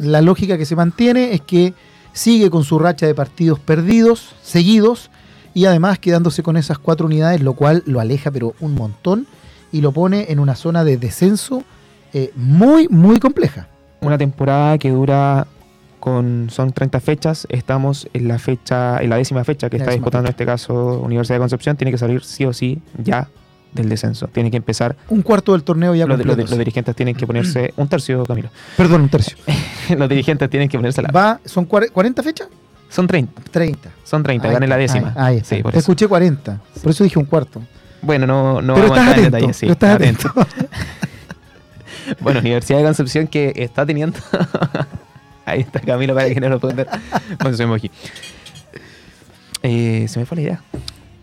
la 0.02 0.22
lógica 0.22 0.58
que 0.58 0.66
se 0.66 0.76
mantiene 0.76 1.34
es 1.34 1.42
que 1.42 1.74
sigue 2.12 2.50
con 2.50 2.64
su 2.64 2.80
racha 2.80 3.06
de 3.06 3.16
partidos 3.16 3.60
perdidos, 3.60 4.36
seguidos, 4.42 5.10
y 5.54 5.66
además 5.66 6.00
quedándose 6.00 6.44
con 6.44 6.58
esas 6.58 6.80
cuatro 6.80 7.06
unidades, 7.06 7.42
lo 7.42 7.54
cual 7.54 7.84
lo 7.86 8.00
aleja 8.00 8.32
pero 8.32 8.56
un 8.60 8.74
montón 8.74 9.28
y 9.72 9.82
lo 9.82 9.92
pone 9.92 10.28
en 10.30 10.40
una 10.40 10.56
zona 10.56 10.84
de 10.84 10.98
descenso 10.98 11.64
eh, 12.14 12.32
muy, 12.36 12.88
muy 12.90 13.20
compleja. 13.20 13.68
Una 14.02 14.18
temporada 14.18 14.78
que 14.78 14.90
dura 14.90 15.48
con 16.02 16.50
son 16.50 16.74
30 16.74 17.00
fechas, 17.00 17.48
estamos 17.50 18.10
en 18.14 18.28
la 18.28 18.38
fecha 18.40 18.98
en 19.02 19.10
la 19.10 19.16
décima 19.16 19.46
fecha 19.46 19.70
que 19.70 19.78
La 19.78 19.84
está 19.86 19.94
disputando 19.94 20.28
en 20.28 20.32
este 20.32 20.46
caso 20.46 21.00
Universidad 21.00 21.36
de 21.38 21.40
Concepción, 21.40 21.78
tiene 21.78 21.92
que 21.92 21.98
salir 21.98 22.22
sí 22.26 22.44
o 22.44 22.52
sí 22.52 22.82
ya 23.02 23.30
del 23.72 23.88
descenso. 23.88 24.28
Tiene 24.28 24.52
que 24.52 24.58
empezar, 24.58 24.98
Un 25.08 25.22
cuarto 25.22 25.54
del 25.54 25.64
torneo 25.64 25.96
ya 25.96 26.06
los, 26.06 26.20
los- 26.26 26.58
dirigentes 26.58 26.94
tienen 26.94 27.16
que 27.16 27.26
ponerse, 27.26 27.74
un 27.78 27.88
tercio 27.88 28.26
Camilo, 28.26 28.50
Perdón, 28.76 29.04
un 29.04 29.10
tercio. 29.10 29.38
los 29.98 30.10
dirigentes 30.10 30.50
tienen 30.50 30.68
que 30.68 30.78
ponerse 30.78 31.02
la... 31.02 31.10
Va, 31.12 31.40
¿Son 31.46 31.66
cuare- 31.66 31.90
40 31.90 32.22
fechas? 32.24 32.50
Son 32.90 33.08
30, 33.08 33.42
30. 33.52 33.90
son 34.04 34.22
30, 34.24 34.48
Ahí 34.50 34.54
van 34.54 34.64
en 34.64 34.70
la 34.70 34.76
décima. 34.76 35.14
Ahí, 35.16 35.36
ahí 35.36 35.38
está. 35.38 35.56
Sí, 35.56 35.64
por 35.64 35.72
Te 35.72 35.78
eso. 35.78 35.84
escuché 35.92 36.08
40. 36.10 36.60
Por 36.84 36.92
eso 36.92 37.06
dije 37.06 37.18
un 37.18 37.24
cuarto. 37.26 37.62
Bueno, 38.02 38.28
no, 38.28 38.62
no 38.62 38.74
pero 38.74 38.90
vamos 38.90 38.98
estás 38.98 38.98
a 38.98 39.02
entrar 39.02 39.20
en 39.20 39.26
atento. 39.28 39.38
detalle, 39.38 39.54
sí, 39.54 39.68
estás 39.68 39.96
atento. 39.96 40.28
atento. 40.36 40.68
Bueno, 42.20 42.40
Universidad 42.40 42.80
de 42.80 42.84
Concepción 42.84 43.28
que 43.28 43.54
está 43.56 43.86
teniendo. 43.86 44.18
Ahí 45.46 45.62
está 45.62 45.80
Camilo 45.80 46.14
para 46.14 46.30
que 46.30 46.40
no 46.40 46.50
lo 46.50 46.60
puedan 46.60 46.78
ver. 46.78 46.88
Con 47.42 47.56
su 47.56 47.64
emoji. 47.64 47.92
Eh, 49.64 50.06
se 50.08 50.20
me 50.20 50.26
fue 50.26 50.38
la 50.38 50.42
idea. 50.42 50.62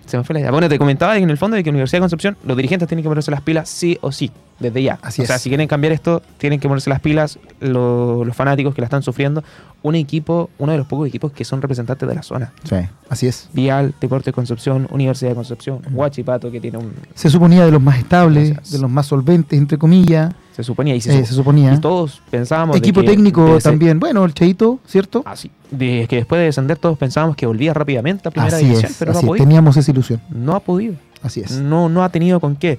Se 0.08 0.16
me 0.18 0.24
fue 0.24 0.34
la 0.34 0.40
idea. 0.40 0.50
Bueno, 0.50 0.68
te 0.68 0.78
comentaba 0.78 1.14
que 1.14 1.20
en 1.22 1.30
el 1.30 1.36
fondo 1.38 1.56
de 1.56 1.62
que 1.62 1.70
Universidad 1.70 1.98
de 1.98 2.02
Concepción, 2.02 2.36
los 2.44 2.56
dirigentes 2.56 2.88
tienen 2.88 3.02
que 3.04 3.08
ponerse 3.08 3.30
las 3.30 3.42
pilas 3.42 3.68
sí 3.68 3.98
o 4.00 4.10
sí, 4.10 4.30
desde 4.58 4.82
ya. 4.82 4.98
Así 5.02 5.22
o 5.22 5.26
sea, 5.26 5.36
es. 5.36 5.42
si 5.42 5.50
quieren 5.50 5.68
cambiar 5.68 5.92
esto, 5.92 6.22
tienen 6.38 6.58
que 6.60 6.66
ponerse 6.66 6.88
las 6.90 7.00
pilas 7.00 7.38
lo- 7.60 8.24
los 8.24 8.34
fanáticos 8.34 8.74
que 8.74 8.80
la 8.80 8.86
están 8.86 9.02
sufriendo. 9.02 9.44
Un 9.82 9.94
equipo, 9.94 10.50
uno 10.58 10.72
de 10.72 10.78
los 10.78 10.86
pocos 10.88 11.06
equipos 11.06 11.30
que 11.30 11.44
son 11.44 11.62
representantes 11.62 12.08
de 12.08 12.14
la 12.14 12.22
zona. 12.24 12.52
Sí, 12.64 12.74
así 13.08 13.26
es. 13.28 13.48
Vial, 13.52 13.94
Deportes 14.00 14.34
Concepción, 14.34 14.88
Universidad 14.90 15.30
de 15.30 15.34
Concepción. 15.36 15.80
Huachipato, 15.92 16.50
que 16.50 16.60
tiene 16.60 16.78
un. 16.78 16.92
Se 17.14 17.30
suponía 17.30 17.64
de 17.64 17.70
los 17.70 17.80
más 17.82 17.98
estables, 17.98 18.50
Gracias. 18.54 18.72
de 18.72 18.78
los 18.80 18.90
más 18.90 19.06
solventes, 19.06 19.56
entre 19.58 19.78
comillas. 19.78 20.32
Se 20.56 20.64
suponía 20.64 20.96
y 20.96 21.00
se, 21.00 21.16
eh, 21.16 21.24
se 21.24 21.34
suponía. 21.34 21.72
y 21.72 21.78
todos 21.78 22.20
pensábamos. 22.30 22.74
de 22.74 22.78
Equipo 22.78 23.02
que 23.02 23.06
técnico 23.06 23.44
de 23.52 23.58
ese- 23.58 23.68
también. 23.68 24.00
Bueno, 24.00 24.24
el 24.24 24.34
Cheito, 24.34 24.80
¿cierto? 24.86 25.22
Así. 25.24 25.50
De 25.70 26.06
que 26.08 26.16
después 26.16 26.38
de 26.38 26.46
descender 26.46 26.78
todos 26.78 26.96
pensábamos 26.96 27.36
que 27.36 27.46
volvía 27.46 27.74
rápidamente 27.74 28.28
a 28.28 28.30
primera 28.30 28.56
Así 28.56 28.64
división, 28.64 28.90
es. 28.90 28.96
pero 28.98 29.12
no 29.12 29.18
ha 29.18 29.22
podido. 29.22 29.44
Teníamos 29.44 29.76
esa 29.76 29.90
ilusión. 29.90 30.20
No 30.30 30.54
ha 30.54 30.60
podido. 30.60 30.94
Así 31.22 31.40
es. 31.40 31.52
No, 31.52 31.88
no 31.88 32.02
ha 32.02 32.08
tenido 32.08 32.40
con 32.40 32.56
qué. 32.56 32.78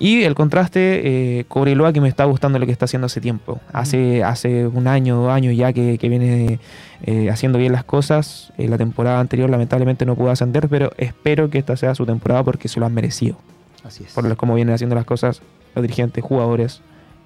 Y 0.00 0.22
el 0.22 0.34
contraste, 0.34 1.38
eh, 1.40 1.44
Cobreloa, 1.48 1.92
que 1.92 2.00
me 2.00 2.08
está 2.08 2.24
gustando 2.24 2.58
lo 2.58 2.66
que 2.66 2.72
está 2.72 2.84
haciendo 2.84 3.06
hace 3.06 3.20
tiempo. 3.20 3.60
Hace, 3.72 4.22
hace 4.22 4.66
un 4.66 4.86
año, 4.86 5.16
dos 5.16 5.32
años 5.32 5.56
ya 5.56 5.72
que, 5.72 5.98
que 5.98 6.08
viene 6.08 6.60
eh, 7.02 7.30
haciendo 7.30 7.58
bien 7.58 7.72
las 7.72 7.82
cosas. 7.84 8.52
Eh, 8.58 8.68
la 8.68 8.78
temporada 8.78 9.18
anterior 9.18 9.50
lamentablemente 9.50 10.06
no 10.06 10.14
pudo 10.14 10.30
ascender, 10.30 10.68
pero 10.68 10.92
espero 10.98 11.50
que 11.50 11.58
esta 11.58 11.76
sea 11.76 11.94
su 11.96 12.06
temporada 12.06 12.44
porque 12.44 12.68
se 12.68 12.78
lo 12.78 12.86
han 12.86 12.94
merecido. 12.94 13.38
Así 13.84 14.04
es. 14.04 14.12
Por 14.12 14.36
cómo 14.36 14.54
vienen 14.54 14.74
haciendo 14.74 14.94
las 14.94 15.04
cosas 15.04 15.42
los 15.74 15.82
dirigentes, 15.82 16.22
jugadores, 16.22 16.80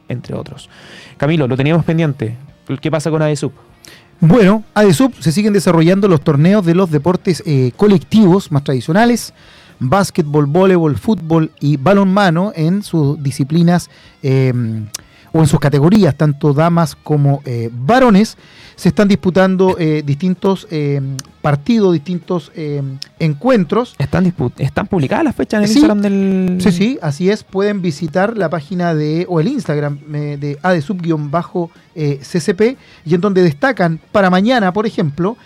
entre 0.09 0.35
otros. 0.35 0.71
Camilo, 1.19 1.49
lo 1.49 1.57
teníamos 1.57 1.85
pendiente. 1.85 2.37
¿Qué 2.81 2.91
pasa 2.91 3.11
con 3.11 3.21
AESUP? 3.21 3.53
Bueno, 4.25 4.63
ADESUB 4.75 5.15
se 5.19 5.33
siguen 5.33 5.53
desarrollando 5.53 6.07
los 6.07 6.21
torneos 6.21 6.65
de 6.65 6.77
los 6.77 6.93
deportes 6.93 7.43
eh, 7.45 7.73
colectivos 7.77 8.53
más 8.53 8.63
tradicionales, 8.63 9.35
básquetbol, 9.81 10.47
voleibol, 10.47 10.97
fútbol 10.97 11.51
y 11.59 11.77
balonmano 11.77 12.53
en 12.55 12.85
sus 12.85 13.21
disciplinas 13.21 13.91
eh, 14.23 14.53
o 15.33 15.41
en 15.41 15.47
sus 15.47 15.61
categorías, 15.61 16.15
tanto 16.15 16.53
damas 16.53 16.95
como 16.95 17.41
eh, 17.45 17.71
varones. 17.73 18.37
Se 18.77 18.89
están 18.89 19.09
disputando 19.09 19.77
eh, 19.79 20.03
distintos 20.05 20.67
eh, 20.71 21.01
partidos, 21.41 21.93
distintos 21.93 22.51
eh, 22.55 22.83
encuentros. 23.19 23.95
¿Están, 23.99 24.33
¿Están 24.59 24.87
publicadas 24.87 25.25
las 25.25 25.37
fechas 25.37 25.59
en 25.59 25.63
el 25.65 25.69
Sí. 25.69 25.75
Instagram 25.79 26.01
del...? 26.03 26.59
Sí, 26.61 26.73
sí, 26.73 26.99
así 27.03 27.31
es. 27.31 27.45
Pueden 27.45 27.83
visitar 27.83 28.37
la 28.37 28.49
página 28.51 28.95
de, 28.95 29.27
o 29.29 29.41
el 29.41 29.49
Instagram 29.49 29.99
eh, 30.15 30.37
de 30.41 30.59
adesub-ccp, 30.63 32.77
y 33.05 33.15
en 33.15 33.21
donde 33.21 33.43
destacan 33.43 34.01
para 34.11 34.31
mañana, 34.31 34.73
por 34.73 34.87
ejemplo, 34.87 35.37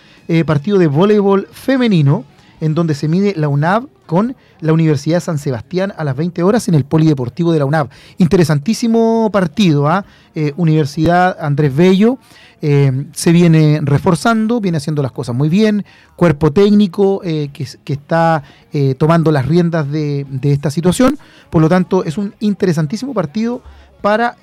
partido 0.45 0.77
de 0.77 0.87
voleibol 0.87 1.47
femenino, 1.51 2.25
en 2.61 2.73
donde 2.75 2.95
se 2.95 3.07
mide 3.07 3.33
la 3.35 3.47
UNAV 3.49 3.87
con 4.05 4.35
la 4.61 4.71
Universidad 4.73 5.19
San 5.19 5.37
Sebastián 5.37 5.93
a 5.97 6.03
las 6.03 6.15
20 6.15 6.41
horas 6.43 6.67
en 6.67 6.75
el 6.75 6.85
Polideportivo 6.85 7.51
de 7.51 7.59
la 7.59 7.65
UNAV. 7.65 7.89
Interesantísimo 8.17 9.29
partido, 9.31 9.87
¿ah? 9.87 10.05
Eh, 10.35 10.53
Universidad 10.57 11.37
Andrés 11.39 11.75
Bello. 11.75 12.17
eh, 12.61 13.05
se 13.13 13.31
viene 13.31 13.79
reforzando, 13.83 14.59
viene 14.59 14.77
haciendo 14.79 15.03
las 15.03 15.11
cosas 15.11 15.35
muy 15.35 15.47
bien, 15.49 15.85
cuerpo 16.15 16.51
técnico 16.51 17.21
eh, 17.23 17.49
que, 17.53 17.63
es- 17.63 17.77
que 17.83 17.93
está 17.93 18.41
eh, 18.73 18.95
tomando 18.95 19.31
las 19.31 19.45
riendas 19.45 19.91
de, 19.91 20.25
esta 20.41 20.71
situación, 20.71 21.19
por 21.51 21.61
lo 21.61 21.69
tanto 21.69 22.03
es 22.03 22.17
un 22.17 22.33
interesantísimo 22.39 23.13
partido 23.13 23.61
para 24.01 24.37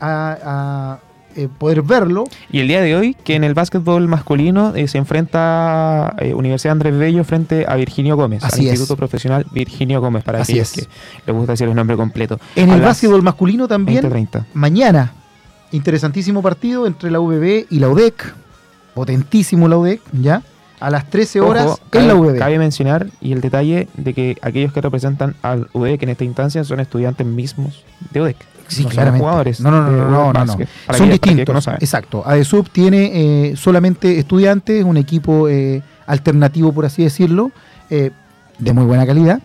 a 0.00 0.98
eh, 1.36 1.48
poder 1.58 1.82
verlo. 1.82 2.24
Y 2.50 2.60
el 2.60 2.68
día 2.68 2.80
de 2.80 2.94
hoy, 2.96 3.14
que 3.14 3.34
en 3.34 3.44
el 3.44 3.54
básquetbol 3.54 4.08
masculino 4.08 4.74
eh, 4.74 4.88
se 4.88 4.98
enfrenta 4.98 6.14
eh, 6.18 6.34
Universidad 6.34 6.72
Andrés 6.72 6.96
Bello 6.98 7.24
frente 7.24 7.64
a 7.68 7.74
Virginio 7.76 8.16
Gómez, 8.16 8.42
Así 8.44 8.60
al 8.60 8.66
es. 8.66 8.72
Instituto 8.72 8.96
Profesional 8.96 9.46
Virginio 9.52 10.00
Gómez, 10.00 10.24
para 10.24 10.40
Así 10.42 10.58
es. 10.58 10.72
que 10.72 10.86
les 11.26 11.34
gusta 11.36 11.52
decir 11.52 11.68
el 11.68 11.74
nombre 11.74 11.96
completo. 11.96 12.38
En 12.56 12.70
A 12.70 12.74
el 12.76 12.80
básquetbol 12.82 13.22
masculino 13.22 13.66
también, 13.68 14.02
20:30. 14.04 14.44
mañana, 14.54 15.12
interesantísimo 15.72 16.42
partido 16.42 16.86
entre 16.86 17.10
la 17.10 17.20
UBB 17.20 17.66
y 17.70 17.78
la 17.78 17.88
UDEC. 17.88 18.34
Potentísimo 18.94 19.66
la 19.68 19.76
UDEC, 19.76 20.00
¿ya? 20.12 20.42
A 20.80 20.90
las 20.90 21.08
13 21.08 21.40
horas 21.40 21.66
Ojo, 21.66 21.80
en 21.84 21.88
cabe, 21.90 22.06
la 22.06 22.14
UBB. 22.14 22.38
cabe 22.38 22.58
mencionar 22.58 23.06
y 23.20 23.32
el 23.32 23.40
detalle 23.40 23.88
de 23.96 24.12
que 24.12 24.36
aquellos 24.42 24.72
que 24.72 24.80
representan 24.80 25.34
al 25.42 25.68
UDEC 25.72 26.02
en 26.02 26.08
esta 26.10 26.24
instancia 26.24 26.62
son 26.64 26.80
estudiantes 26.80 27.26
mismos 27.26 27.84
de 28.12 28.20
UDEC. 28.20 28.36
Sí, 28.68 28.84
no 28.84 28.88
claramente. 28.90 29.24
jugadores. 29.24 29.60
No, 29.60 29.70
no, 29.70 29.90
no, 29.90 30.32
no, 30.32 30.46
Son 30.46 30.58
que 31.06 31.12
distintos. 31.12 31.68
Exacto. 31.80 32.22
ADESUB 32.26 32.68
tiene 32.70 33.10
eh, 33.50 33.56
solamente 33.56 34.18
estudiantes, 34.18 34.84
un 34.84 34.96
equipo 34.96 35.48
eh, 35.48 35.82
alternativo, 36.06 36.72
por 36.72 36.84
así 36.84 37.02
decirlo, 37.02 37.52
eh, 37.90 38.10
de 38.58 38.72
muy 38.72 38.84
buena 38.84 39.06
calidad. 39.06 39.40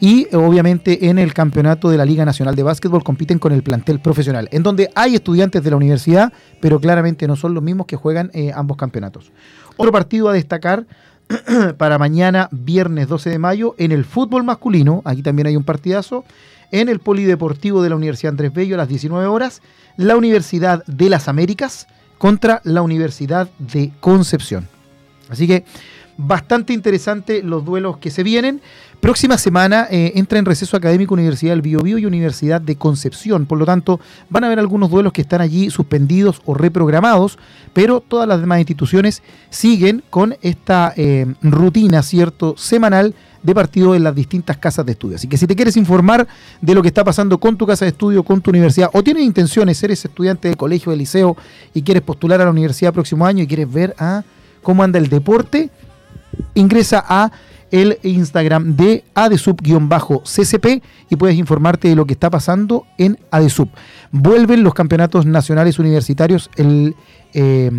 Y 0.00 0.26
obviamente 0.34 1.08
en 1.08 1.18
el 1.18 1.32
campeonato 1.32 1.88
de 1.88 1.96
la 1.96 2.04
Liga 2.04 2.24
Nacional 2.24 2.56
de 2.56 2.62
Básquetbol 2.62 3.02
compiten 3.04 3.38
con 3.38 3.52
el 3.52 3.62
plantel 3.62 4.00
profesional, 4.00 4.48
en 4.50 4.62
donde 4.62 4.90
hay 4.94 5.14
estudiantes 5.14 5.62
de 5.62 5.70
la 5.70 5.76
universidad, 5.76 6.32
pero 6.60 6.80
claramente 6.80 7.26
no 7.26 7.36
son 7.36 7.54
los 7.54 7.62
mismos 7.62 7.86
que 7.86 7.96
juegan 7.96 8.30
ambos 8.54 8.76
campeonatos. 8.76 9.32
Otro 9.76 9.92
partido 9.92 10.28
a 10.28 10.32
destacar 10.34 10.84
para 11.78 11.98
mañana, 11.98 12.48
viernes 12.50 13.08
12 13.08 13.30
de 13.30 13.38
mayo, 13.38 13.74
en 13.78 13.92
el 13.92 14.04
fútbol 14.04 14.44
masculino, 14.44 15.02
aquí 15.04 15.22
también 15.22 15.46
hay 15.46 15.56
un 15.56 15.64
partidazo, 15.64 16.24
en 16.74 16.88
el 16.88 16.98
Polideportivo 16.98 17.82
de 17.82 17.88
la 17.88 17.94
Universidad 17.94 18.32
Andrés 18.32 18.52
Bello 18.52 18.74
a 18.74 18.78
las 18.78 18.88
19 18.88 19.26
horas, 19.26 19.62
la 19.96 20.16
Universidad 20.16 20.84
de 20.86 21.08
las 21.08 21.28
Américas 21.28 21.86
contra 22.18 22.60
la 22.64 22.82
Universidad 22.82 23.48
de 23.58 23.92
Concepción. 24.00 24.66
Así 25.28 25.46
que 25.46 25.64
bastante 26.16 26.72
interesante 26.72 27.44
los 27.44 27.64
duelos 27.64 27.98
que 27.98 28.10
se 28.10 28.24
vienen. 28.24 28.60
Próxima 28.98 29.38
semana 29.38 29.86
eh, 29.88 30.14
entra 30.16 30.40
en 30.40 30.46
receso 30.46 30.76
académico 30.76 31.14
Universidad 31.14 31.52
del 31.52 31.62
Biobío 31.62 31.96
y 31.98 32.06
Universidad 32.06 32.60
de 32.60 32.74
Concepción. 32.74 33.46
Por 33.46 33.58
lo 33.58 33.66
tanto, 33.66 34.00
van 34.28 34.42
a 34.42 34.48
haber 34.48 34.58
algunos 34.58 34.90
duelos 34.90 35.12
que 35.12 35.22
están 35.22 35.40
allí 35.40 35.70
suspendidos 35.70 36.42
o 36.44 36.54
reprogramados, 36.54 37.38
pero 37.72 38.00
todas 38.00 38.26
las 38.26 38.40
demás 38.40 38.58
instituciones 38.58 39.22
siguen 39.48 40.02
con 40.10 40.36
esta 40.42 40.92
eh, 40.96 41.32
rutina, 41.40 42.02
¿cierto?, 42.02 42.56
semanal 42.56 43.14
de 43.44 43.54
partido 43.54 43.94
en 43.94 44.02
las 44.02 44.14
distintas 44.14 44.56
casas 44.56 44.84
de 44.84 44.92
estudio. 44.92 45.16
Así 45.16 45.28
que 45.28 45.36
si 45.36 45.46
te 45.46 45.54
quieres 45.54 45.76
informar 45.76 46.26
de 46.60 46.74
lo 46.74 46.82
que 46.82 46.88
está 46.88 47.04
pasando 47.04 47.38
con 47.38 47.56
tu 47.56 47.66
casa 47.66 47.84
de 47.84 47.90
estudio, 47.90 48.24
con 48.24 48.40
tu 48.40 48.50
universidad, 48.50 48.90
o 48.92 49.02
tienes 49.02 49.22
intenciones, 49.22 49.80
eres 49.82 50.04
estudiante 50.04 50.48
de 50.48 50.56
colegio, 50.56 50.90
de 50.90 50.98
liceo 50.98 51.36
y 51.74 51.82
quieres 51.82 52.02
postular 52.02 52.40
a 52.40 52.44
la 52.46 52.50
universidad 52.50 52.92
próximo 52.92 53.26
año 53.26 53.44
y 53.44 53.46
quieres 53.46 53.70
ver 53.70 53.94
ah, 53.98 54.24
cómo 54.62 54.82
anda 54.82 54.98
el 54.98 55.08
deporte, 55.08 55.70
ingresa 56.54 57.04
a 57.06 57.30
el 57.70 57.98
Instagram 58.02 58.76
de 58.76 59.04
adesub-ccp 59.14 60.82
y 61.10 61.16
puedes 61.16 61.36
informarte 61.36 61.88
de 61.88 61.96
lo 61.96 62.06
que 62.06 62.14
está 62.14 62.30
pasando 62.30 62.86
en 62.98 63.18
Adesub. 63.30 63.68
Vuelven 64.10 64.62
los 64.62 64.74
campeonatos 64.74 65.26
nacionales 65.26 65.78
universitarios 65.78 66.50
el, 66.56 66.94
eh, 67.34 67.70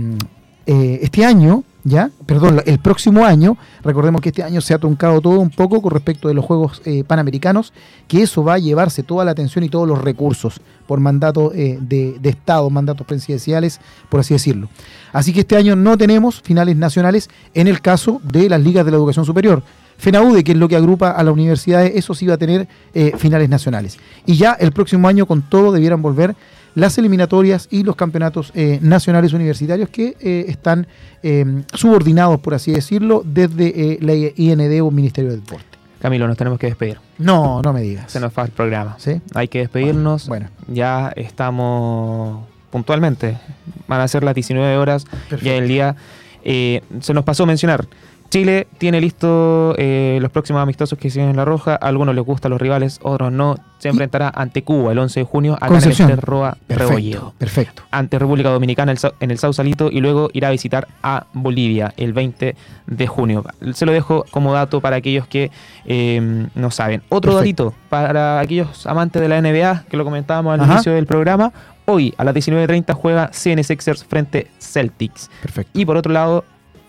eh, 0.65 0.99
este 1.01 1.23
año, 1.25 1.63
ya, 1.85 2.09
perdón, 2.25 2.63
el 2.65 2.79
próximo 2.79 3.23
año. 3.23 3.57
Recordemos 3.83 4.19
que 4.19 4.29
este 4.29 4.41
año 4.41 4.59
se 4.59 4.73
ha 4.73 4.79
truncado 4.79 5.21
todo 5.21 5.39
un 5.39 5.51
poco 5.51 5.83
con 5.83 5.91
respecto 5.91 6.27
de 6.27 6.33
los 6.33 6.43
Juegos 6.43 6.81
eh, 6.83 7.03
Panamericanos, 7.03 7.73
que 8.07 8.23
eso 8.23 8.43
va 8.43 8.55
a 8.55 8.57
llevarse 8.57 9.03
toda 9.03 9.23
la 9.23 9.31
atención 9.31 9.63
y 9.63 9.69
todos 9.69 9.87
los 9.87 10.01
recursos 10.01 10.59
por 10.87 10.99
mandato 10.99 11.51
eh, 11.53 11.77
de, 11.79 12.17
Estado, 12.23 12.71
mandatos 12.71 13.05
presidenciales, 13.05 13.79
por 14.09 14.19
así 14.19 14.33
decirlo. 14.33 14.67
Así 15.13 15.31
que 15.31 15.41
este 15.41 15.57
año 15.57 15.75
no 15.75 15.95
tenemos 15.95 16.41
finales 16.41 16.75
nacionales 16.75 17.29
en 17.53 17.67
el 17.67 17.81
caso 17.81 18.19
de 18.23 18.49
las 18.49 18.61
ligas 18.61 18.83
de 18.83 18.89
la 18.89 18.97
educación 18.97 19.23
superior. 19.23 19.61
FENAUDE, 19.97 20.43
que 20.43 20.53
es 20.53 20.57
lo 20.57 20.67
que 20.67 20.75
agrupa 20.75 21.11
a 21.11 21.23
las 21.23 21.33
universidades, 21.33 21.91
eso 21.95 22.15
sí 22.15 22.25
va 22.25 22.33
a 22.33 22.37
tener 22.37 22.67
eh, 22.95 23.13
finales 23.15 23.47
nacionales. 23.47 23.99
Y 24.25 24.37
ya 24.37 24.53
el 24.53 24.71
próximo 24.71 25.07
año 25.07 25.27
con 25.27 25.43
todo 25.43 25.71
debieran 25.71 26.01
volver 26.01 26.35
las 26.75 26.97
eliminatorias 26.97 27.67
y 27.71 27.83
los 27.83 27.95
campeonatos 27.95 28.51
eh, 28.53 28.79
nacionales 28.81 29.33
universitarios 29.33 29.89
que 29.89 30.15
eh, 30.19 30.45
están 30.47 30.87
eh, 31.23 31.63
subordinados, 31.73 32.39
por 32.41 32.53
así 32.53 32.71
decirlo, 32.71 33.23
desde 33.25 33.97
la 34.01 34.13
IND 34.13 34.81
o 34.83 34.91
Ministerio 34.91 35.31
del 35.31 35.39
Deporte. 35.41 35.65
Camilo, 36.01 36.27
nos 36.27 36.37
tenemos 36.37 36.59
que 36.59 36.67
despedir. 36.67 36.99
No, 37.17 37.61
no 37.63 37.73
me 37.73 37.81
digas. 37.81 38.11
Se 38.11 38.19
nos 38.19 38.31
va 38.37 38.43
el 38.43 38.51
programa. 38.51 38.95
¿Sí? 38.99 39.21
Hay 39.33 39.47
que 39.47 39.59
despedirnos. 39.59 40.27
Bueno, 40.27 40.49
Ya 40.67 41.11
estamos 41.15 42.43
puntualmente. 42.69 43.37
Van 43.87 44.01
a 44.01 44.07
ser 44.07 44.23
las 44.23 44.35
19 44.35 44.77
horas. 44.77 45.05
perfecto. 45.05 45.45
Ya 45.45 45.55
el 45.55 45.67
día. 45.67 45.95
eh, 46.43 46.81
se 46.99 47.13
nos 47.13 47.23
pasó 47.23 47.45
mencionar. 47.45 47.87
Chile 48.35 48.67
tiene 48.77 48.99
listo 48.99 49.75
eh, 49.77 50.17
los 50.21 50.29
próximos 50.29 50.61
amistosos 50.61 50.99
que 50.99 51.09
siguen 51.09 51.29
en 51.29 51.37
La 51.37 51.45
Roja. 51.45 51.75
A 51.75 51.87
algunos 51.87 52.13
les 52.13 52.25
gustan 52.25 52.51
los 52.51 52.59
rivales, 52.59 52.99
otros 53.01 53.31
no. 53.31 53.55
Se 53.79 53.87
enfrentará 53.87 54.29
ante 54.35 54.61
Cuba 54.61 54.91
el 54.91 54.99
11 54.99 55.21
de 55.21 55.25
junio 55.25 55.53
acá 55.53 55.67
Concepción. 55.67 56.09
en 56.09 56.15
el 56.15 56.21
Roa 56.21 56.57
perfecto, 56.67 56.89
Rebolledo. 56.89 57.33
perfecto. 57.37 57.83
Ante 57.91 58.19
República 58.19 58.49
Dominicana 58.49 58.93
en 59.21 59.31
el 59.31 59.37
Sausalito 59.37 59.89
y 59.89 60.01
luego 60.01 60.29
irá 60.33 60.49
a 60.49 60.51
visitar 60.51 60.87
a 61.01 61.27
Bolivia 61.31 61.93
el 61.95 62.11
20 62.11 62.55
de 62.87 63.07
junio. 63.07 63.45
Se 63.73 63.85
lo 63.85 63.93
dejo 63.93 64.25
como 64.31 64.51
dato 64.51 64.81
para 64.81 64.97
aquellos 64.97 65.27
que 65.27 65.49
eh, 65.85 66.47
no 66.55 66.71
saben. 66.71 67.03
Otro 67.07 67.33
Perfecto. 67.35 67.63
datito 67.65 67.87
para 67.89 68.39
aquellos 68.41 68.85
amantes 68.85 69.21
de 69.21 69.29
la 69.29 69.41
NBA 69.41 69.85
que 69.89 69.95
lo 69.95 70.03
comentábamos 70.03 70.55
al 70.55 70.61
Ajá. 70.61 70.73
inicio 70.73 70.93
del 70.93 71.05
programa. 71.05 71.53
Hoy 71.85 72.13
a 72.17 72.23
las 72.23 72.35
19.30 72.35 72.93
juega 72.95 73.29
CN 73.31 73.63
Sixers 73.63 74.03
frente 74.03 74.47
Celtics. 74.59 75.29
Perfecto. 75.41 75.79
Y 75.79 75.85
por 75.85 75.95
otro 75.97 76.11
lado, 76.11 76.43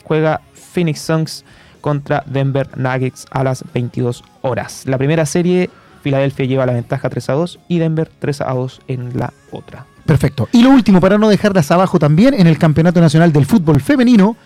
juega 0.06 0.40
Phoenix 0.54 1.00
Suns 1.00 1.44
contra 1.80 2.22
Denver 2.26 2.68
Nuggets 2.76 3.26
a 3.30 3.44
las 3.44 3.64
22 3.72 4.24
horas. 4.42 4.84
La 4.86 4.98
primera 4.98 5.26
serie, 5.26 5.70
Filadelfia 6.02 6.46
lleva 6.46 6.66
la 6.66 6.72
ventaja 6.72 7.08
3 7.08 7.30
a 7.30 7.32
2 7.34 7.58
y 7.68 7.78
Denver 7.78 8.10
3 8.18 8.40
a 8.40 8.52
2 8.52 8.80
en 8.88 9.18
la 9.18 9.32
otra. 9.50 9.86
Perfecto. 10.04 10.48
Y 10.52 10.62
lo 10.62 10.70
último, 10.70 11.00
para 11.00 11.18
no 11.18 11.28
dejarlas 11.28 11.70
abajo 11.70 11.98
también, 11.98 12.34
en 12.34 12.46
el 12.46 12.58
Campeonato 12.58 13.00
Nacional 13.00 13.32
del 13.32 13.44
Fútbol 13.44 13.80
Femenino, 13.80 14.36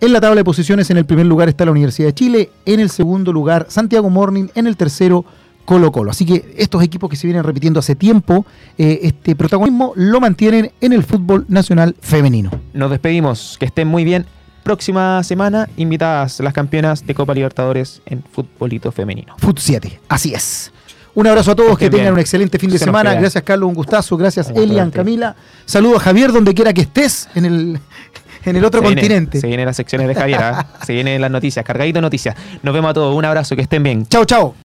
en 0.00 0.12
la 0.12 0.20
tabla 0.20 0.36
de 0.36 0.44
posiciones, 0.44 0.90
en 0.90 0.98
el 0.98 1.06
primer 1.06 1.26
lugar 1.26 1.48
está 1.48 1.64
la 1.64 1.70
Universidad 1.70 2.08
de 2.08 2.14
Chile, 2.14 2.50
en 2.66 2.80
el 2.80 2.90
segundo 2.90 3.32
lugar 3.32 3.66
Santiago 3.68 4.10
Morning, 4.10 4.48
en 4.54 4.66
el 4.66 4.76
tercero 4.76 5.24
Colo 5.64 5.90
Colo. 5.90 6.10
Así 6.10 6.26
que 6.26 6.54
estos 6.56 6.82
equipos 6.82 7.08
que 7.08 7.16
se 7.16 7.26
vienen 7.26 7.44
repitiendo 7.44 7.80
hace 7.80 7.94
tiempo, 7.94 8.46
eh, 8.78 9.00
este 9.02 9.34
protagonismo 9.34 9.92
lo 9.96 10.20
mantienen 10.20 10.70
en 10.80 10.92
el 10.92 11.02
fútbol 11.02 11.46
nacional 11.48 11.96
femenino. 12.00 12.50
Nos 12.74 12.90
despedimos, 12.90 13.56
que 13.58 13.66
estén 13.66 13.88
muy 13.88 14.04
bien. 14.04 14.26
Próxima 14.70 15.22
semana, 15.22 15.68
invitadas 15.76 16.40
las 16.40 16.52
campeonas 16.52 17.06
de 17.06 17.14
Copa 17.14 17.32
Libertadores 17.32 18.02
en 18.04 18.20
futbolito 18.24 18.90
femenino. 18.90 19.36
Fut 19.38 19.56
7, 19.60 20.00
así 20.08 20.34
es. 20.34 20.72
Un 21.14 21.24
abrazo 21.28 21.52
a 21.52 21.54
todos, 21.54 21.78
Que 21.78 21.88
tengan 21.88 22.06
bien. 22.06 22.14
un 22.14 22.18
excelente 22.18 22.58
fin 22.58 22.68
de 22.70 22.76
Se 22.80 22.84
semana. 22.84 23.10
queda. 23.12 23.20
Gracias, 23.20 23.44
Carlos, 23.44 23.68
un 23.68 23.76
gustazo. 23.76 24.16
Gracias, 24.16 24.50
Elian. 24.50 24.90
Camila. 24.90 25.36
Saludos 25.66 25.98
a 25.98 26.00
Javier, 26.00 26.32
donde 26.32 26.52
quiera 26.52 26.72
que 26.72 26.80
estés, 26.80 27.28
en 27.36 27.44
el, 27.44 27.78
en 28.44 28.56
el 28.56 28.64
otro 28.64 28.80
Se 28.80 28.86
viene- 28.88 29.00
continente. 29.02 29.40
se 29.40 29.46
vienen 29.46 29.66
las 29.66 29.76
secciones 29.76 30.08
de 30.08 30.16
Javier, 30.16 30.42
¿ah? 30.42 30.66
se 30.84 30.94
vienen 30.94 31.20
las 31.20 31.30
noticias, 31.30 31.64
cargadito 31.64 31.98
de 31.98 32.02
noticias. 32.02 32.34
Nos 32.64 32.74
vemos 32.74 32.90
a 32.90 32.94
todos, 32.94 33.14
un 33.14 33.24
abrazo, 33.24 33.54
que 33.54 33.62
estén 33.62 33.84
bien. 33.84 34.04
Chao, 34.08 34.24
chao. 34.24 34.52